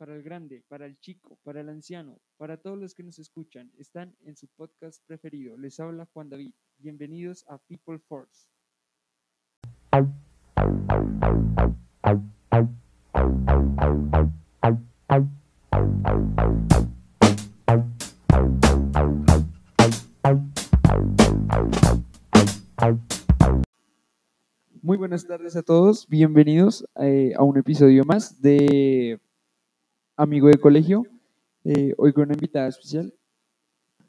para 0.00 0.16
el 0.16 0.22
grande, 0.22 0.64
para 0.66 0.86
el 0.86 0.98
chico, 0.98 1.38
para 1.42 1.60
el 1.60 1.68
anciano, 1.68 2.22
para 2.38 2.56
todos 2.56 2.78
los 2.78 2.94
que 2.94 3.02
nos 3.02 3.18
escuchan, 3.18 3.70
están 3.76 4.16
en 4.22 4.34
su 4.34 4.48
podcast 4.48 5.04
preferido. 5.06 5.58
Les 5.58 5.78
habla 5.78 6.08
Juan 6.14 6.30
David. 6.30 6.52
Bienvenidos 6.78 7.44
a 7.48 7.58
People 7.58 7.98
Force. 7.98 8.48
Muy 24.80 24.96
buenas 24.96 25.26
tardes 25.26 25.56
a 25.56 25.62
todos, 25.62 26.08
bienvenidos 26.08 26.86
eh, 26.98 27.34
a 27.36 27.42
un 27.42 27.58
episodio 27.58 28.04
más 28.06 28.40
de 28.40 29.20
Amigo 30.20 30.48
de 30.48 30.58
Colegio. 30.58 31.06
Eh, 31.64 31.94
hoy 31.96 32.12
con 32.12 32.24
una 32.24 32.34
invitada 32.34 32.68
especial. 32.68 33.14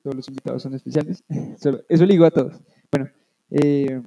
Todos 0.04 0.14
los 0.14 0.28
invitados 0.28 0.62
son 0.62 0.74
especiales. 0.74 1.24
eso 1.88 2.06
le 2.06 2.14
digo 2.14 2.26
a 2.26 2.32
todos. 2.32 2.60
Bueno, 2.92 3.10
eh, 3.50 4.02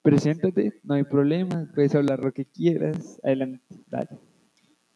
preséntate, 0.00 0.78
no 0.84 0.94
hay 0.94 1.02
problema, 1.02 1.68
puedes 1.74 1.92
hablar 1.96 2.20
lo 2.20 2.32
que 2.32 2.44
quieras. 2.44 3.18
Adelante, 3.24 3.60
dale. 3.88 4.10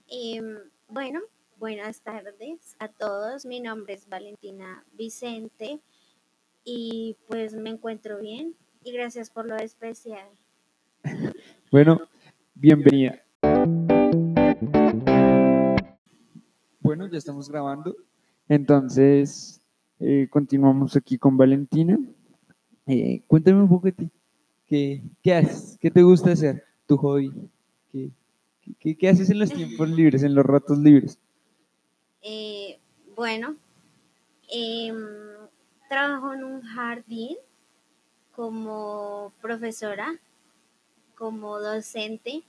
Em, 0.06 0.58
bueno, 0.88 1.18
buenas 1.58 2.02
tardes 2.02 2.76
a 2.78 2.86
todos. 2.86 3.44
Mi 3.44 3.58
nombre 3.58 3.94
es 3.94 4.08
Valentina 4.08 4.84
Vicente 4.92 5.80
y 6.62 7.16
pues 7.26 7.54
me 7.54 7.70
encuentro 7.70 8.20
bien 8.20 8.54
y 8.84 8.92
gracias 8.92 9.28
por 9.28 9.46
lo 9.46 9.56
especial. 9.56 10.28
Bueno, 11.72 12.00
bienvenida. 12.54 13.21
Ya 17.12 17.18
estamos 17.18 17.48
grabando. 17.48 17.94
Entonces, 18.48 19.60
eh, 20.00 20.26
continuamos 20.30 20.96
aquí 20.96 21.18
con 21.18 21.36
Valentina. 21.36 21.98
Eh, 22.86 23.22
cuéntame 23.26 23.62
un 23.62 23.68
poco 23.68 23.86
de 23.86 23.92
ti. 23.92 24.10
¿Qué, 24.66 25.02
¿Qué, 25.22 25.34
haces? 25.34 25.78
¿Qué 25.80 25.90
te 25.90 26.02
gusta 26.02 26.32
hacer? 26.32 26.64
¿Tu 26.86 26.96
hobby? 26.96 27.32
¿Qué, 27.92 28.10
qué, 28.80 28.96
qué 28.96 29.08
haces 29.08 29.30
en 29.30 29.38
los 29.38 29.52
tiempos 29.52 29.88
libres, 29.90 30.22
en 30.22 30.34
los 30.34 30.44
ratos 30.44 30.78
libres? 30.78 31.18
Eh, 32.22 32.78
bueno, 33.14 33.56
em, 34.50 34.96
trabajo 35.88 36.32
en 36.32 36.44
un 36.44 36.62
jardín 36.62 37.36
como 38.34 39.32
profesora 39.40 40.18
como 41.14 41.60
docente 41.60 42.42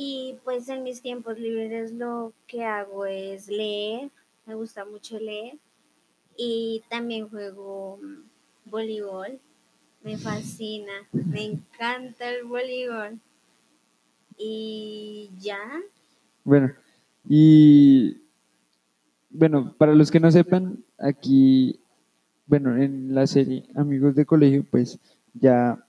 y 0.00 0.36
pues 0.44 0.68
en 0.68 0.84
mis 0.84 1.02
tiempos 1.02 1.40
libres 1.40 1.92
lo 1.92 2.32
que 2.46 2.64
hago 2.64 3.04
es 3.04 3.48
leer, 3.48 4.10
me 4.46 4.54
gusta 4.54 4.84
mucho 4.84 5.18
leer 5.18 5.58
y 6.36 6.84
también 6.88 7.28
juego 7.28 7.98
mm, 8.00 8.70
voleibol, 8.70 9.40
me 10.04 10.16
fascina, 10.16 10.92
me 11.10 11.46
encanta 11.46 12.30
el 12.30 12.44
voleibol 12.44 13.18
y 14.36 15.30
ya. 15.40 15.58
Bueno, 16.44 16.72
y 17.28 18.18
bueno, 19.30 19.74
para 19.76 19.96
los 19.96 20.12
que 20.12 20.20
no 20.20 20.30
sepan, 20.30 20.78
aquí, 20.96 21.80
bueno, 22.46 22.76
en 22.76 23.16
la 23.16 23.26
serie 23.26 23.66
Amigos 23.74 24.14
de 24.14 24.26
Colegio, 24.26 24.64
pues 24.70 25.00
ya 25.34 25.84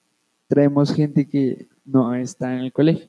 traemos 0.48 0.96
gente 0.96 1.28
que 1.28 1.68
no 1.86 2.16
está 2.16 2.56
en 2.56 2.62
el 2.62 2.74
colegio. 2.74 3.09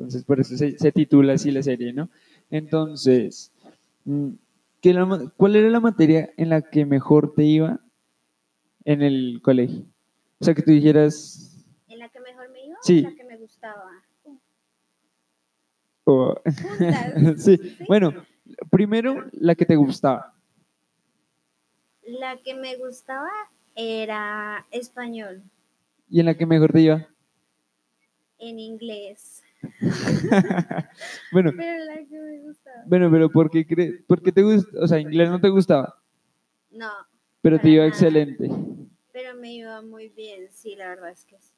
Entonces, 0.00 0.24
por 0.24 0.40
eso 0.40 0.56
se, 0.56 0.92
titula 0.92 1.34
así 1.34 1.50
la 1.50 1.62
serie, 1.62 1.92
¿no? 1.92 2.08
Entonces, 2.50 3.52
mm, 4.06 4.30
¿cuál 5.36 5.56
era 5.56 5.68
la 5.68 5.80
materia 5.80 6.32
en 6.38 6.48
la 6.48 6.62
que 6.62 6.86
mejor 6.86 7.34
te 7.34 7.44
iba 7.44 7.80
en 8.86 9.02
el 9.02 9.40
colegio? 9.42 9.84
O 10.38 10.44
sea, 10.46 10.54
que 10.54 10.62
tú 10.62 10.70
dijeras... 10.70 11.66
¿En 11.86 11.98
la 11.98 12.08
que 12.08 12.18
mejor 12.20 12.50
me 12.50 12.64
iba 12.64 12.78
sí. 12.80 13.00
en 13.00 13.04
la 13.04 13.14
que 13.14 13.24
me 13.24 13.36
gustaba? 13.36 13.90
sí. 17.36 17.76
bueno, 17.86 18.14
primero 18.70 19.26
la 19.32 19.54
que 19.54 19.66
te 19.66 19.76
gustaba. 19.76 20.34
La 22.02 22.38
que 22.38 22.54
me 22.54 22.78
gustaba 22.78 23.28
era 23.76 24.66
español. 24.70 25.42
¿Y 26.08 26.20
en 26.20 26.26
la 26.26 26.34
que 26.34 26.46
mejor 26.46 26.72
te 26.72 26.80
iba? 26.80 27.06
en 28.40 28.58
inglés. 28.58 29.42
bueno, 31.32 31.52
pero 31.56 31.84
la 31.84 31.96
que 31.96 32.18
me 32.18 32.40
gustaba. 32.40 32.82
Bueno, 32.86 33.10
pero 33.10 33.30
¿por 33.30 33.50
qué, 33.50 33.66
crees? 33.66 34.02
¿por 34.06 34.22
qué 34.22 34.32
te 34.32 34.42
gusta? 34.42 34.70
O 34.80 34.86
sea, 34.86 34.98
inglés 34.98 35.28
no 35.30 35.40
te 35.40 35.48
gustaba. 35.48 36.00
No. 36.70 36.90
Pero 37.42 37.58
te 37.58 37.68
iba 37.68 37.86
excelente. 37.86 38.50
Pero 39.12 39.34
me 39.34 39.52
iba 39.54 39.82
muy 39.82 40.08
bien, 40.08 40.48
sí, 40.50 40.76
la 40.76 40.88
verdad 40.88 41.10
es 41.10 41.24
que 41.24 41.36
sí. 41.40 41.52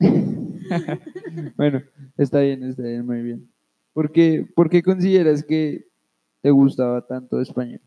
bueno, 1.56 1.82
está 2.16 2.40
bien, 2.40 2.62
está 2.64 2.82
bien, 2.82 3.06
muy 3.06 3.22
bien. 3.22 3.50
¿Por 3.92 4.12
qué, 4.12 4.46
¿Por 4.54 4.70
qué 4.70 4.82
consideras 4.82 5.42
que 5.42 5.86
te 6.42 6.50
gustaba 6.50 7.06
tanto 7.06 7.40
español? 7.40 7.80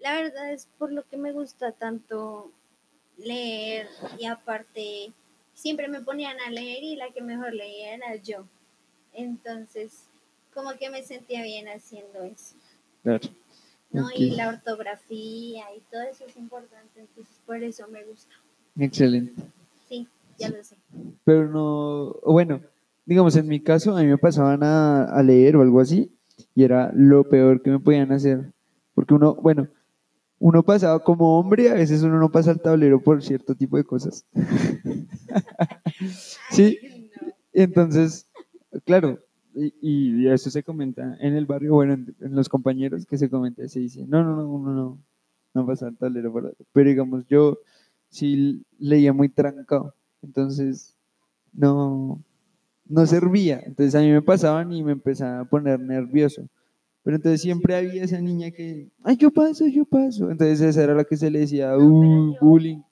La 0.00 0.14
verdad 0.14 0.52
es 0.52 0.66
por 0.78 0.92
lo 0.92 1.06
que 1.06 1.16
me 1.16 1.32
gusta 1.32 1.72
tanto 1.72 2.52
leer 3.18 3.88
y 4.18 4.26
aparte 4.26 5.12
siempre 5.54 5.88
me 5.88 6.00
ponían 6.00 6.36
a 6.40 6.50
leer 6.50 6.82
y 6.84 6.96
la 6.96 7.10
que 7.10 7.20
mejor 7.20 7.52
leía 7.52 7.94
era 7.94 8.16
yo. 8.16 8.46
Entonces, 9.18 10.04
como 10.54 10.70
que 10.78 10.90
me 10.90 11.02
sentía 11.02 11.42
bien 11.42 11.66
haciendo 11.68 12.22
eso. 12.22 12.54
Claro. 13.02 13.28
¿no? 13.90 14.08
Y 14.16 14.36
la 14.36 14.48
ortografía 14.48 15.64
y 15.76 15.80
todo 15.90 16.02
eso 16.02 16.24
es 16.26 16.36
importante, 16.36 17.00
entonces 17.00 17.40
por 17.46 17.62
eso 17.62 17.86
me 17.88 18.04
gusta. 18.04 18.34
Excelente. 18.78 19.42
Sí, 19.88 20.06
ya 20.38 20.50
lo 20.50 20.62
sé. 20.62 20.76
Pero 21.24 21.48
no, 21.48 22.14
bueno, 22.24 22.60
digamos, 23.06 23.34
en 23.36 23.48
mi 23.48 23.60
caso, 23.60 23.96
a 23.96 24.00
mí 24.00 24.06
me 24.06 24.18
pasaban 24.18 24.62
a, 24.62 25.04
a 25.04 25.22
leer 25.22 25.56
o 25.56 25.62
algo 25.62 25.80
así, 25.80 26.12
y 26.54 26.62
era 26.62 26.92
lo 26.94 27.24
peor 27.24 27.62
que 27.62 27.70
me 27.70 27.80
podían 27.80 28.12
hacer. 28.12 28.52
Porque 28.94 29.14
uno, 29.14 29.34
bueno, 29.34 29.68
uno 30.38 30.62
pasaba 30.62 31.02
como 31.02 31.38
hombre, 31.38 31.70
a 31.70 31.74
veces 31.74 32.02
uno 32.02 32.18
no 32.18 32.30
pasa 32.30 32.50
al 32.50 32.60
tablero 32.60 33.02
por 33.02 33.22
cierto 33.22 33.54
tipo 33.54 33.76
de 33.76 33.84
cosas. 33.84 34.24
sí, 36.50 36.78
entonces, 37.52 38.27
claro, 38.84 39.18
y, 39.54 40.28
eso 40.28 40.50
se 40.50 40.62
comenta 40.62 41.16
en 41.20 41.34
el 41.34 41.46
barrio, 41.46 41.74
bueno, 41.74 41.94
en, 41.94 42.34
los 42.34 42.48
compañeros 42.48 43.06
que 43.06 43.18
se 43.18 43.28
comenta, 43.30 43.66
se 43.68 43.80
dice, 43.80 44.04
no, 44.06 44.22
no, 44.22 44.36
no, 44.36 44.48
uno 44.48 44.72
no, 44.72 44.98
no 45.54 45.66
pasa 45.66 45.86
al 45.86 45.96
tablero 45.96 46.32
por 46.32 46.56
Pero 46.72 46.90
digamos, 46.90 47.26
yo 47.26 47.58
sí 48.08 48.64
leía 48.78 49.12
muy 49.12 49.28
trancado, 49.28 49.94
entonces 50.22 50.96
no, 51.52 52.22
no 52.86 53.06
servía. 53.06 53.60
Entonces 53.64 53.94
a 53.94 54.00
mí 54.00 54.10
me 54.10 54.22
pasaban 54.22 54.72
y 54.72 54.82
me 54.82 54.92
empezaba 54.92 55.40
a 55.40 55.44
poner 55.44 55.80
nervioso. 55.80 56.48
Pero 57.02 57.16
entonces 57.16 57.40
siempre 57.40 57.74
había 57.74 58.04
esa 58.04 58.20
niña 58.20 58.50
que, 58.50 58.90
ay, 59.02 59.16
yo 59.16 59.30
paso, 59.30 59.66
yo 59.66 59.84
paso. 59.84 60.30
Entonces 60.30 60.60
esa 60.60 60.84
era 60.84 60.94
la 60.94 61.04
que 61.04 61.16
se 61.16 61.30
le 61.30 61.40
decía, 61.40 61.76
uh, 61.76 62.36
bullying. 62.40 62.82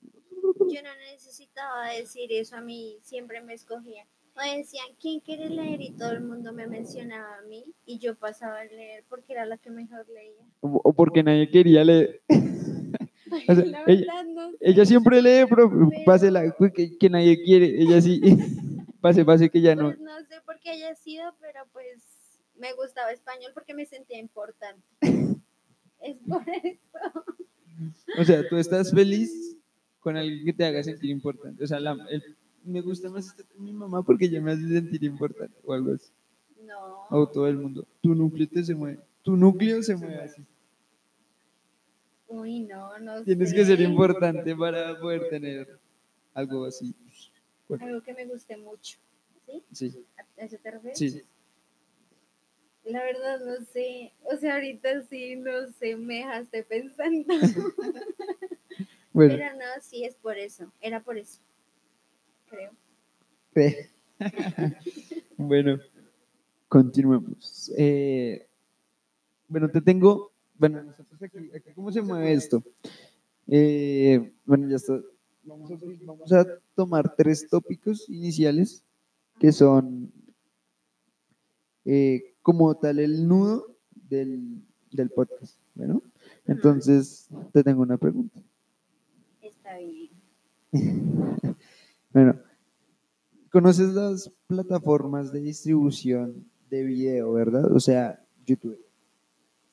Yo 0.69 0.81
no 0.81 0.89
necesitaba 1.11 1.89
decir 1.89 2.31
eso 2.31 2.55
a 2.55 2.61
mí, 2.61 2.97
siempre 3.01 3.41
me 3.41 3.53
escogía. 3.53 4.05
O 4.37 4.57
decían, 4.57 4.87
¿quién 5.01 5.19
quiere 5.19 5.49
leer? 5.49 5.81
Y 5.81 5.91
todo 5.91 6.11
el 6.11 6.21
mundo 6.21 6.53
me 6.53 6.67
mencionaba 6.67 7.39
a 7.39 7.41
mí 7.43 7.65
y 7.85 7.97
yo 7.97 8.15
pasaba 8.15 8.59
a 8.59 8.65
leer 8.65 9.03
porque 9.09 9.33
era 9.33 9.45
la 9.45 9.57
que 9.57 9.71
mejor 9.71 10.07
leía. 10.09 10.45
O 10.61 10.93
porque 10.93 11.23
nadie 11.23 11.49
quería 11.49 11.83
leer. 11.83 12.21
ella, 14.59 14.85
siempre 14.85 15.21
lee, 15.21 15.45
pero, 15.49 15.71
pase 16.05 16.29
la 16.29 16.53
que, 16.73 16.97
que, 16.97 17.09
nadie 17.09 17.41
quiere. 17.43 17.81
Ella 17.81 17.99
sí, 17.99 18.21
pase, 19.01 19.25
pase 19.25 19.49
que 19.49 19.61
ya 19.61 19.75
no. 19.75 19.85
Pues 19.85 19.99
no 19.99 20.19
sé 20.19 20.35
por 20.45 20.59
qué 20.59 20.69
haya 20.71 20.93
sido, 20.95 21.33
pero 21.41 21.61
pues 21.73 22.03
me 22.55 22.73
gustaba 22.73 23.11
español 23.11 23.51
porque 23.53 23.73
me 23.73 23.85
sentía 23.85 24.19
importante. 24.19 24.83
es 25.01 26.17
por 26.27 26.43
eso. 26.47 27.25
O 28.19 28.23
sea, 28.23 28.47
tú 28.47 28.57
estás 28.57 28.91
feliz 28.91 29.57
con 29.99 30.15
alguien 30.15 30.45
que 30.45 30.53
te 30.53 30.65
haga 30.65 30.83
sentir 30.83 31.09
importante. 31.09 31.63
O 31.63 31.67
sea, 31.67 31.79
me 32.67 32.81
gusta 32.81 33.09
más 33.09 33.27
estar 33.27 33.45
con 33.45 33.63
mi 33.63 33.73
mamá 33.73 34.03
porque 34.03 34.25
ella 34.25 34.41
me 34.41 34.51
hace 34.51 34.67
sentir 34.67 35.03
importante 35.03 35.55
o 35.63 35.73
algo 35.73 35.93
así. 35.93 36.11
No. 36.63 37.05
O 37.09 37.27
todo 37.27 37.47
el 37.47 37.57
mundo. 37.57 37.87
Tu 38.01 38.13
núcleo 38.13 38.47
te 38.47 38.63
se 38.63 38.75
mueve. 38.75 38.99
Tu 39.23 39.35
núcleo 39.35 39.81
se 39.81 39.95
mueve 39.95 40.21
así. 40.23 40.45
Uy, 42.27 42.59
no, 42.61 42.99
no 42.99 43.23
Tienes 43.23 43.53
que 43.53 43.65
ser 43.65 43.79
importante 43.79 44.55
para 44.55 44.99
poder 44.99 45.29
tener 45.29 45.79
algo 46.33 46.65
así. 46.65 46.93
Algo 47.79 48.01
que 48.01 48.13
me 48.13 48.25
guste 48.25 48.57
mucho. 48.57 48.97
¿Sí? 49.45 49.63
Sí. 49.71 50.05
¿A 50.17 50.43
eso 50.43 50.57
te 50.61 50.71
refieres? 50.71 50.99
Sí. 50.99 51.21
La 52.83 53.03
verdad 53.03 53.39
no 53.45 53.65
sé, 53.65 54.13
o 54.23 54.37
sea, 54.37 54.55
ahorita 54.55 55.03
sí, 55.09 55.35
no 55.35 55.51
sé, 55.77 55.97
me 55.97 56.15
dejaste 56.15 56.63
pensando. 56.63 57.25
Pero 59.13 59.53
no, 59.55 59.81
sí 59.81 60.05
es 60.05 60.15
por 60.15 60.37
eso, 60.37 60.71
era 60.79 61.03
por 61.03 61.17
eso, 61.17 61.41
creo. 62.49 62.71
bueno, 65.37 65.79
continuemos. 66.67 67.71
Eh, 67.77 68.47
Bueno, 69.47 69.69
te 69.69 69.81
tengo, 69.81 70.31
bueno, 70.57 70.83
nosotros 70.83 71.21
aquí, 71.23 71.37
aquí 71.55 71.71
¿cómo 71.73 71.91
se 71.91 72.01
mueve 72.01 72.33
esto? 72.33 72.63
Eh, 73.47 74.33
bueno, 74.45 74.67
ya 74.69 74.75
está. 74.75 75.01
Vamos 75.43 75.71
a, 75.71 75.75
vamos 76.05 76.31
a 76.33 76.45
tomar 76.75 77.15
tres 77.15 77.47
tópicos 77.49 78.09
iniciales 78.09 78.83
que 79.39 79.51
son 79.53 80.11
eh, 81.85 82.35
como 82.41 82.75
tal 82.75 82.99
el 82.99 83.27
nudo 83.27 83.77
del, 84.09 84.61
del 84.91 85.09
podcast. 85.09 85.59
Bueno, 85.75 86.01
entonces 86.45 87.29
te 87.53 87.63
tengo 87.63 87.81
una 87.83 87.97
pregunta. 87.97 88.41
Está 89.41 89.77
bien. 89.77 90.11
Bueno, 92.13 92.39
¿conoces 93.51 93.93
las 93.93 94.31
plataformas 94.47 95.31
de 95.31 95.41
distribución 95.41 96.45
de 96.69 96.83
video, 96.83 97.33
verdad? 97.33 97.71
O 97.73 97.79
sea, 97.79 98.23
YouTube. 98.45 98.79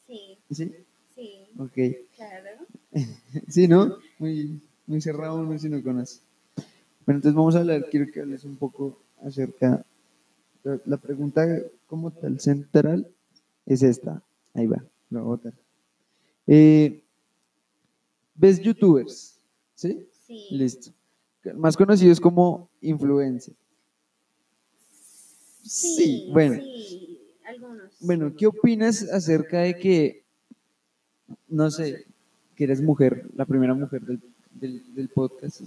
Sí, 0.06 0.38
¿Sí? 0.50 0.72
sí, 1.14 1.46
Ok. 1.58 1.72
claro. 2.16 2.48
Sí, 3.48 3.66
¿no? 3.66 3.96
Muy, 4.19 4.60
muy 4.86 5.00
cerrado 5.00 5.40
uno 5.40 5.58
si 5.58 5.69
no 5.69 5.82
conoce. 5.82 6.20
Bueno, 7.06 7.19
entonces 7.19 7.34
vamos 7.34 7.54
a 7.56 7.60
hablar, 7.60 7.86
quiero 7.90 8.10
que 8.10 8.20
hables 8.20 8.44
un 8.44 8.56
poco 8.56 8.98
acerca, 9.22 9.84
la, 10.62 10.81
la 10.86 10.96
pregunta 10.96 11.44
como 11.86 12.10
tal 12.12 12.40
central 12.40 13.08
es 13.66 13.82
esta. 13.82 14.22
Ahí 14.54 14.66
va, 14.66 14.84
lo 15.10 15.20
voy 15.20 15.20
a 15.20 15.36
botar. 15.36 15.52
Eh, 16.46 17.02
¿Ves 18.36 18.60
youtubers? 18.60 19.40
¿Sí? 19.75 20.06
Sí. 20.26 20.46
Listo. 20.50 20.92
Más 21.52 21.76
conocidos 21.76 22.20
como 22.20 22.69
influencers. 22.81 23.56
Sí, 25.62 26.29
bueno. 26.32 26.56
sí, 26.62 27.19
algunos. 27.46 27.91
Bueno, 28.00 28.32
¿qué 28.37 28.46
opinas 28.46 29.02
acerca 29.11 29.61
de 29.61 29.76
que, 29.79 30.25
no 31.49 31.70
sé, 31.70 32.05
que 32.55 32.64
eres 32.64 32.82
mujer, 32.82 33.26
la 33.35 33.44
primera 33.46 33.75
mujer 33.75 34.02
del, 34.02 34.20
del, 34.52 34.94
del 34.94 35.08
podcast, 35.08 35.62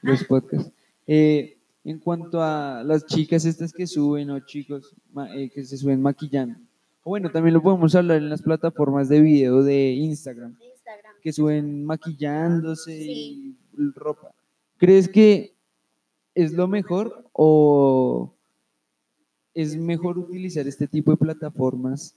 los 0.00 0.24
podcasts? 0.24 0.70
Eh, 1.06 1.58
en 1.84 1.98
cuanto 1.98 2.40
a 2.42 2.82
las 2.84 3.04
chicas 3.06 3.44
estas 3.44 3.72
que 3.72 3.86
suben 3.86 4.30
o 4.30 4.40
chicos 4.40 4.94
eh, 5.34 5.50
que 5.50 5.64
se 5.64 5.76
suben 5.76 6.00
maquillando. 6.00 6.58
O 7.04 7.10
bueno, 7.10 7.30
también 7.30 7.54
lo 7.54 7.62
podemos 7.62 7.94
hablar 7.94 8.18
en 8.18 8.30
las 8.30 8.40
plataformas 8.42 9.08
de 9.08 9.20
video 9.20 9.62
de 9.64 9.90
Instagram, 9.92 10.56
Instagram. 10.62 11.14
que 11.20 11.32
suben 11.32 11.84
maquillándose 11.84 12.92
Sí. 12.96 13.56
y 13.76 13.90
ropa. 13.96 14.32
¿Crees 14.82 15.08
que 15.08 15.56
es 16.34 16.52
lo 16.54 16.68
mejor 16.68 17.28
o 17.32 18.34
es 19.54 19.76
mejor 19.76 20.18
utilizar 20.18 20.66
este 20.66 20.86
tipo 20.88 21.10
de 21.10 21.16
plataformas 21.16 22.14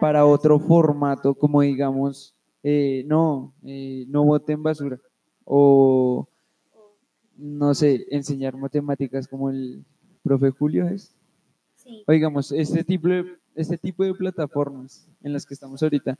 para 0.00 0.24
otro 0.26 0.58
formato, 0.58 1.34
como 1.34 1.62
digamos, 1.62 2.34
eh, 2.62 3.04
no, 3.06 3.54
eh, 3.64 4.04
no 4.08 4.24
boten 4.24 4.62
basura, 4.62 4.98
o 5.44 6.28
o- 6.74 6.96
no 7.36 7.74
sé, 7.74 8.06
enseñar 8.10 8.56
matemáticas 8.56 9.28
como 9.28 9.50
el 9.50 9.84
profe 10.22 10.50
Julio 10.50 10.88
es, 10.88 11.14
Sí, 11.76 12.04
o 12.06 12.12
digamos, 12.12 12.52
este 12.52 12.84
tipo 12.84 13.08
de, 13.08 13.24
este 13.56 13.78
tipo 13.78 14.04
de 14.04 14.14
plataformas 14.14 15.08
en 15.22 15.32
las 15.34 15.46
que 15.46 15.54
estamos 15.54 15.82
ahorita, 15.82 16.18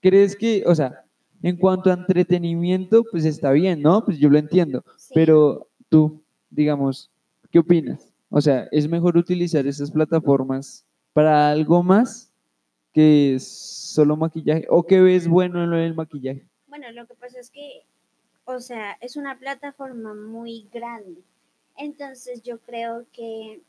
¿crees 0.00 0.36
que, 0.36 0.64
o 0.66 0.74
sea, 0.74 1.04
en 1.42 1.56
cuanto 1.56 1.90
a 1.90 1.94
entretenimiento, 1.94 3.04
pues 3.10 3.24
está 3.24 3.52
bien, 3.52 3.82
¿no? 3.82 4.04
Pues 4.04 4.18
yo 4.18 4.28
lo 4.28 4.38
entiendo, 4.38 4.84
sí. 4.96 5.12
pero 5.14 5.68
tú, 5.88 6.22
digamos, 6.50 7.10
¿qué 7.50 7.58
opinas? 7.58 8.12
O 8.30 8.40
sea, 8.40 8.68
¿es 8.72 8.88
mejor 8.88 9.16
utilizar 9.16 9.66
esas 9.66 9.90
plataformas 9.90 10.84
para 11.12 11.50
algo 11.50 11.82
más 11.82 12.32
que 12.92 13.36
solo 13.40 14.16
maquillaje? 14.16 14.66
¿O 14.68 14.84
qué 14.84 15.00
ves 15.00 15.28
bueno 15.28 15.62
en 15.62 15.70
lo 15.70 15.76
del 15.76 15.94
maquillaje? 15.94 16.46
Bueno, 16.66 16.90
lo 16.92 17.06
que 17.06 17.14
pasa 17.14 17.38
es 17.38 17.50
que, 17.50 17.84
o 18.44 18.58
sea, 18.60 18.92
es 19.00 19.16
una 19.16 19.38
plataforma 19.38 20.14
muy 20.14 20.68
grande. 20.72 21.22
Entonces 21.76 22.42
yo 22.42 22.58
creo 22.58 23.06
que 23.12 23.60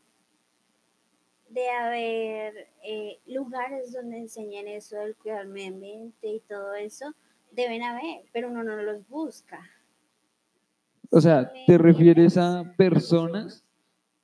de 1.50 1.70
haber 1.70 2.68
eh, 2.82 3.18
lugares 3.26 3.92
donde 3.92 4.18
enseñen 4.18 4.68
eso 4.68 4.96
del 4.96 5.16
cuidado 5.16 5.40
del 5.40 5.48
medio 5.48 5.74
ambiente 5.74 6.28
y 6.28 6.40
todo 6.40 6.74
eso, 6.74 7.14
deben 7.62 7.82
haber, 7.82 8.22
pero 8.32 8.50
uno 8.50 8.62
no 8.62 8.76
los 8.82 9.06
busca. 9.08 9.60
O 11.10 11.20
sea, 11.20 11.50
¿Sí 11.52 11.60
me 11.60 11.66
¿te 11.66 11.78
refieres 11.78 12.36
a 12.36 12.74
personas 12.76 13.64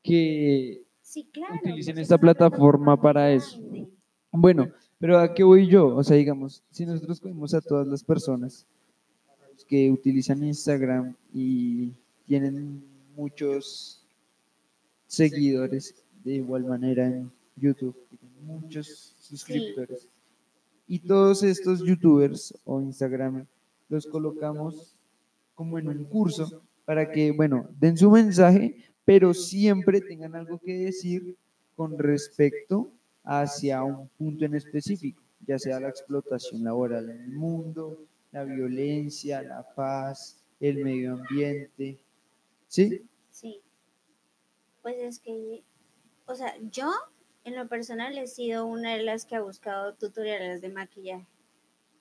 que 0.02 0.84
Sí, 1.04 1.28
claro. 1.32 1.54
Utilicen 1.62 1.98
esta 1.98 2.18
plataforma 2.18 3.00
para 3.00 3.30
eso. 3.30 3.60
Bueno, 4.32 4.72
pero 4.98 5.18
¿a 5.18 5.32
qué 5.32 5.44
voy 5.44 5.68
yo? 5.68 5.94
O 5.94 6.02
sea, 6.02 6.16
digamos, 6.16 6.64
si 6.70 6.86
nosotros 6.86 7.20
cogemos 7.20 7.54
a 7.54 7.60
todas 7.60 7.86
las 7.86 8.02
personas 8.02 8.66
que 9.68 9.90
utilizan 9.90 10.42
Instagram 10.42 11.14
y 11.32 11.92
tienen 12.26 12.82
muchos 13.14 14.02
seguidores, 15.06 15.94
de 16.24 16.36
igual 16.36 16.64
manera 16.64 17.06
en 17.06 17.30
YouTube, 17.54 17.96
tienen 18.08 18.46
muchos 18.46 19.14
suscriptores, 19.20 20.08
y 20.86 21.00
todos 21.00 21.42
estos 21.42 21.82
youtubers 21.82 22.54
o 22.64 22.80
Instagram 22.80 23.46
los 23.88 24.06
colocamos 24.06 24.94
como 25.54 25.78
en 25.78 25.88
un 25.88 26.04
curso 26.04 26.62
para 26.84 27.10
que, 27.10 27.32
bueno, 27.32 27.68
den 27.78 27.96
su 27.96 28.10
mensaje, 28.10 28.76
pero 29.04 29.32
siempre 29.32 30.00
tengan 30.00 30.34
algo 30.34 30.58
que 30.58 30.74
decir 30.74 31.36
con 31.76 31.98
respecto 31.98 32.90
hacia 33.22 33.82
un 33.82 34.08
punto 34.08 34.44
en 34.44 34.54
específico, 34.54 35.22
ya 35.46 35.58
sea 35.58 35.80
la 35.80 35.88
explotación 35.88 36.64
laboral 36.64 37.08
en 37.10 37.22
el 37.22 37.30
mundo, 37.32 37.98
la 38.32 38.44
violencia, 38.44 39.42
la 39.42 39.66
paz, 39.74 40.42
el 40.60 40.84
medio 40.84 41.14
ambiente. 41.14 41.98
¿Sí? 42.68 43.02
Sí. 43.30 43.60
Pues 44.82 44.96
es 44.98 45.18
que, 45.20 45.62
o 46.26 46.34
sea, 46.34 46.54
yo 46.70 46.90
en 47.44 47.56
lo 47.56 47.68
personal 47.68 48.16
he 48.16 48.26
sido 48.26 48.66
una 48.66 48.94
de 48.96 49.02
las 49.02 49.26
que 49.26 49.36
ha 49.36 49.42
buscado 49.42 49.94
tutoriales 49.94 50.62
de 50.62 50.70
maquillaje. 50.70 51.26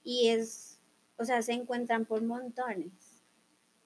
Y 0.03 0.29
es, 0.29 0.79
o 1.17 1.25
sea, 1.25 1.41
se 1.41 1.53
encuentran 1.53 2.05
por 2.05 2.21
montones. 2.21 3.23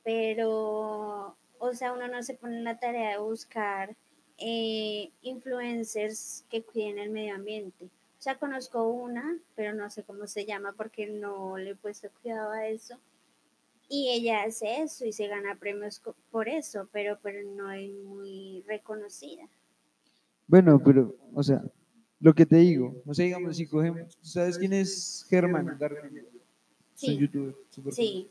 Pero, 0.03 1.35
o 1.59 1.73
sea, 1.73 1.93
uno 1.93 2.07
no 2.07 2.23
se 2.23 2.35
pone 2.35 2.57
en 2.57 2.63
la 2.63 2.79
tarea 2.79 3.11
de 3.11 3.17
buscar 3.17 3.95
eh, 4.37 5.11
influencers 5.21 6.45
que 6.49 6.63
cuiden 6.63 6.99
el 6.99 7.09
medio 7.09 7.35
ambiente. 7.35 7.85
O 7.85 8.21
sea, 8.21 8.37
conozco 8.37 8.87
una, 8.87 9.39
pero 9.55 9.73
no 9.73 9.89
sé 9.89 10.03
cómo 10.03 10.27
se 10.27 10.45
llama 10.45 10.73
porque 10.77 11.07
no 11.07 11.57
le 11.57 11.71
he 11.71 11.75
puesto 11.75 12.09
cuidado 12.21 12.51
a 12.51 12.67
eso. 12.67 12.99
Y 13.89 14.09
ella 14.09 14.43
hace 14.43 14.81
eso 14.81 15.05
y 15.05 15.13
se 15.13 15.27
gana 15.27 15.55
premios 15.55 16.01
por 16.29 16.49
eso, 16.49 16.89
pero, 16.91 17.19
pero 17.21 17.41
no 17.49 17.71
es 17.71 17.89
muy 17.91 18.63
reconocida. 18.67 19.47
Bueno, 20.47 20.81
pero, 20.83 21.15
o 21.33 21.43
sea, 21.43 21.61
lo 22.19 22.33
que 22.33 22.45
te 22.45 22.57
digo, 22.57 22.95
o 23.05 23.13
sea, 23.13 23.25
digamos, 23.25 23.57
si 23.57 23.67
cogemos, 23.67 24.17
¿sabes 24.21 24.57
quién 24.57 24.73
es 24.73 25.25
Germán? 25.29 25.67
Es 25.67 25.81
un 25.81 26.37
Sí, 26.95 27.17
youtuber 27.17 27.53
sí, 27.91 28.27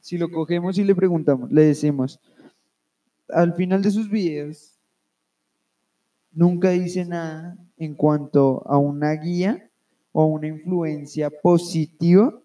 Si 0.00 0.16
lo 0.16 0.30
cogemos 0.30 0.78
y 0.78 0.84
le 0.84 0.94
preguntamos, 0.94 1.52
le 1.52 1.64
decimos, 1.64 2.18
al 3.28 3.52
final 3.54 3.82
de 3.82 3.90
sus 3.90 4.08
videos, 4.08 4.78
nunca 6.32 6.70
dice 6.70 7.04
nada 7.04 7.58
en 7.76 7.94
cuanto 7.94 8.62
a 8.66 8.78
una 8.78 9.12
guía 9.12 9.70
o 10.12 10.24
una 10.26 10.46
influencia 10.46 11.28
positiva 11.30 12.40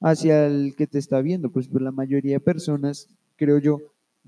hacia 0.00 0.46
el 0.46 0.74
que 0.76 0.86
te 0.86 0.98
está 0.98 1.22
viendo. 1.22 1.50
Pues, 1.50 1.68
pues 1.68 1.82
la 1.82 1.92
mayoría 1.92 2.34
de 2.34 2.40
personas, 2.40 3.08
creo 3.36 3.58
yo, 3.58 3.78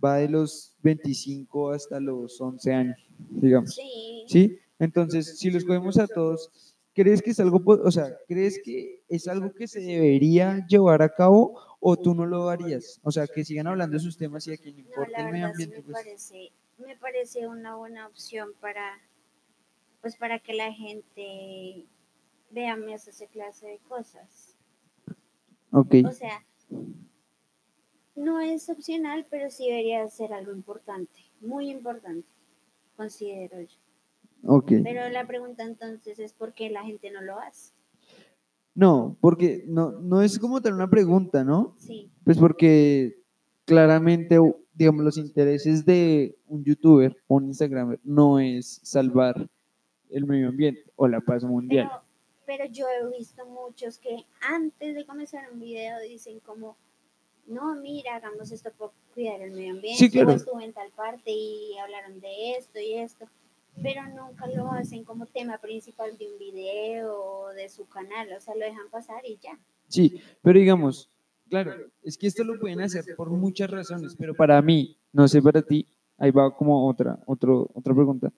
va 0.05 0.17
de 0.17 0.29
los 0.29 0.75
25 0.83 1.71
hasta 1.71 2.01
los 2.01 2.41
11 2.41 2.73
años, 2.73 2.99
digamos. 3.31 3.75
sí. 3.75 4.25
¿Sí? 4.29 4.59
Entonces, 4.79 5.39
si 5.39 5.51
los 5.51 5.65
cogemos 5.65 5.99
a 5.99 6.07
todos, 6.09 6.51
¿crees 6.95 7.23
que 7.23 7.31
es 7.31 7.41
algo, 7.41 7.63
o 7.67 7.91
sea, 7.91 8.17
crees 8.27 8.61
que 8.63 9.03
es 9.09 9.29
algo 9.29 9.53
que 9.55 9.67
se 9.69 9.81
debería 9.81 10.67
llevar 10.67 11.03
a 11.03 11.09
cabo 11.15 11.59
o 11.81 11.97
tú 11.97 12.15
no 12.15 12.27
lo 12.27 12.49
harías? 12.49 13.01
O 13.03 13.11
sea, 13.13 13.27
que 13.27 13.45
sigan 13.45 13.67
hablando 13.67 13.95
de 13.95 14.01
sus 14.01 14.17
temas 14.17 14.47
y 14.47 14.53
a 14.53 14.57
quien 14.57 14.77
No, 14.77 14.83
importa 14.83 15.13
la 15.13 15.27
el 15.27 15.33
medio 15.33 15.47
sí 15.47 15.51
ambiente, 15.53 15.77
me 15.77 15.83
pues, 15.85 16.05
parece, 16.05 16.53
me 16.79 16.97
parece 16.97 17.47
una 17.47 17.77
buena 17.77 18.07
opción 18.07 18.51
para, 18.61 18.99
pues 20.01 20.17
para 20.17 20.39
que 20.41 20.55
la 20.55 20.73
gente 20.73 21.87
vea 22.51 22.77
más 22.77 23.07
esa 23.09 23.27
clase 23.27 23.67
de 23.67 23.79
cosas. 23.79 24.57
ok, 25.71 25.95
O 26.07 26.13
sea, 26.13 26.45
no 28.16 28.40
es 28.40 28.68
opcional, 28.68 29.26
pero 29.30 29.50
sí 29.50 29.68
debería 29.68 30.06
ser 30.09 30.33
algo 30.33 30.52
importante, 30.52 31.18
muy 31.40 31.71
importante, 31.71 32.28
considero 32.97 33.61
yo. 33.61 33.76
ok. 34.47 34.73
Pero 34.83 35.09
la 35.09 35.26
pregunta 35.26 35.64
entonces 35.64 36.18
es 36.18 36.33
por 36.33 36.52
qué 36.54 36.71
la 36.71 36.85
gente 36.85 37.11
no 37.11 37.21
lo 37.23 37.38
hace. 37.38 37.73
No, 38.75 39.16
porque 39.21 39.64
no, 39.68 39.92
no 39.92 40.21
es 40.23 40.38
como 40.38 40.61
tal 40.61 40.75
una 40.75 40.90
pregunta, 40.90 41.44
¿no? 41.44 41.75
Sí, 41.78 42.11
Pues 42.25 42.38
porque 42.38 43.23
claramente, 43.64 44.38
digamos, 44.75 45.04
los 45.04 45.16
intereses 45.16 45.85
de 45.85 46.37
un 46.49 46.64
youtuber 46.64 47.16
o 47.28 47.37
un 47.37 47.47
instagramer 47.47 48.00
no 48.02 48.40
es 48.40 48.80
salvar 48.83 49.49
el 50.11 50.26
medio 50.26 50.49
ambiente 50.49 50.83
o 50.97 51.06
la 51.09 51.21
paz 51.21 51.44
mundial. 51.44 51.88
pero 51.88 52.04
pero 52.47 52.66
yo 52.66 52.87
he 52.88 53.16
visto 53.16 53.47
muchos 53.47 53.99
que 53.99 54.26
antes 54.42 54.94
de 54.94 55.06
comenzar 55.06 55.50
un 55.52 55.61
video 55.61 55.99
dicen 56.00 56.40
como, 56.40 56.76
no, 57.47 57.75
mira, 57.77 58.17
hagamos 58.17 58.51
esto 58.53 58.71
por 58.77 58.93
cuidar 59.13 59.41
el 59.43 59.53
medio 59.53 59.73
ambiente, 59.73 59.99
Sí, 59.99 60.11
claro. 60.11 60.31
o 60.31 60.33
estuve 60.33 60.65
en 60.65 60.73
tal 60.73 60.91
parte 60.93 61.31
y 61.31 61.77
hablaron 61.79 62.21
de 62.21 62.53
esto 62.59 62.79
y 62.81 62.95
esto, 62.95 63.27
pero 63.83 64.03
nunca 64.09 64.47
lo 64.47 64.71
hacen 64.71 65.05
como 65.05 65.27
tema 65.27 65.59
principal 65.59 66.17
de 66.19 66.29
un 66.33 66.39
video 66.39 67.15
o 67.15 67.49
de 67.55 67.69
su 67.69 67.87
canal, 67.87 68.29
o 68.37 68.41
sea, 68.41 68.55
lo 68.55 68.65
dejan 68.65 68.89
pasar 68.91 69.25
y 69.27 69.39
ya. 69.43 69.59
Sí, 69.89 70.21
pero 70.43 70.59
digamos, 70.59 71.11
claro, 71.49 71.73
es 72.03 72.17
que 72.17 72.27
esto 72.27 72.45
lo 72.45 72.59
pueden 72.59 72.81
hacer 72.81 73.05
por 73.17 73.31
muchas 73.31 73.71
razones, 73.71 74.15
pero 74.17 74.35
para 74.35 74.61
mí, 74.63 74.97
no 75.13 75.29
sé 75.29 75.43
para 75.43 75.63
ti, 75.63 75.87
ahí 76.19 76.31
va 76.31 76.55
como 76.57 76.89
otra, 76.89 77.19
otro, 77.27 77.71
otra 77.75 77.95
pregunta. 77.95 78.33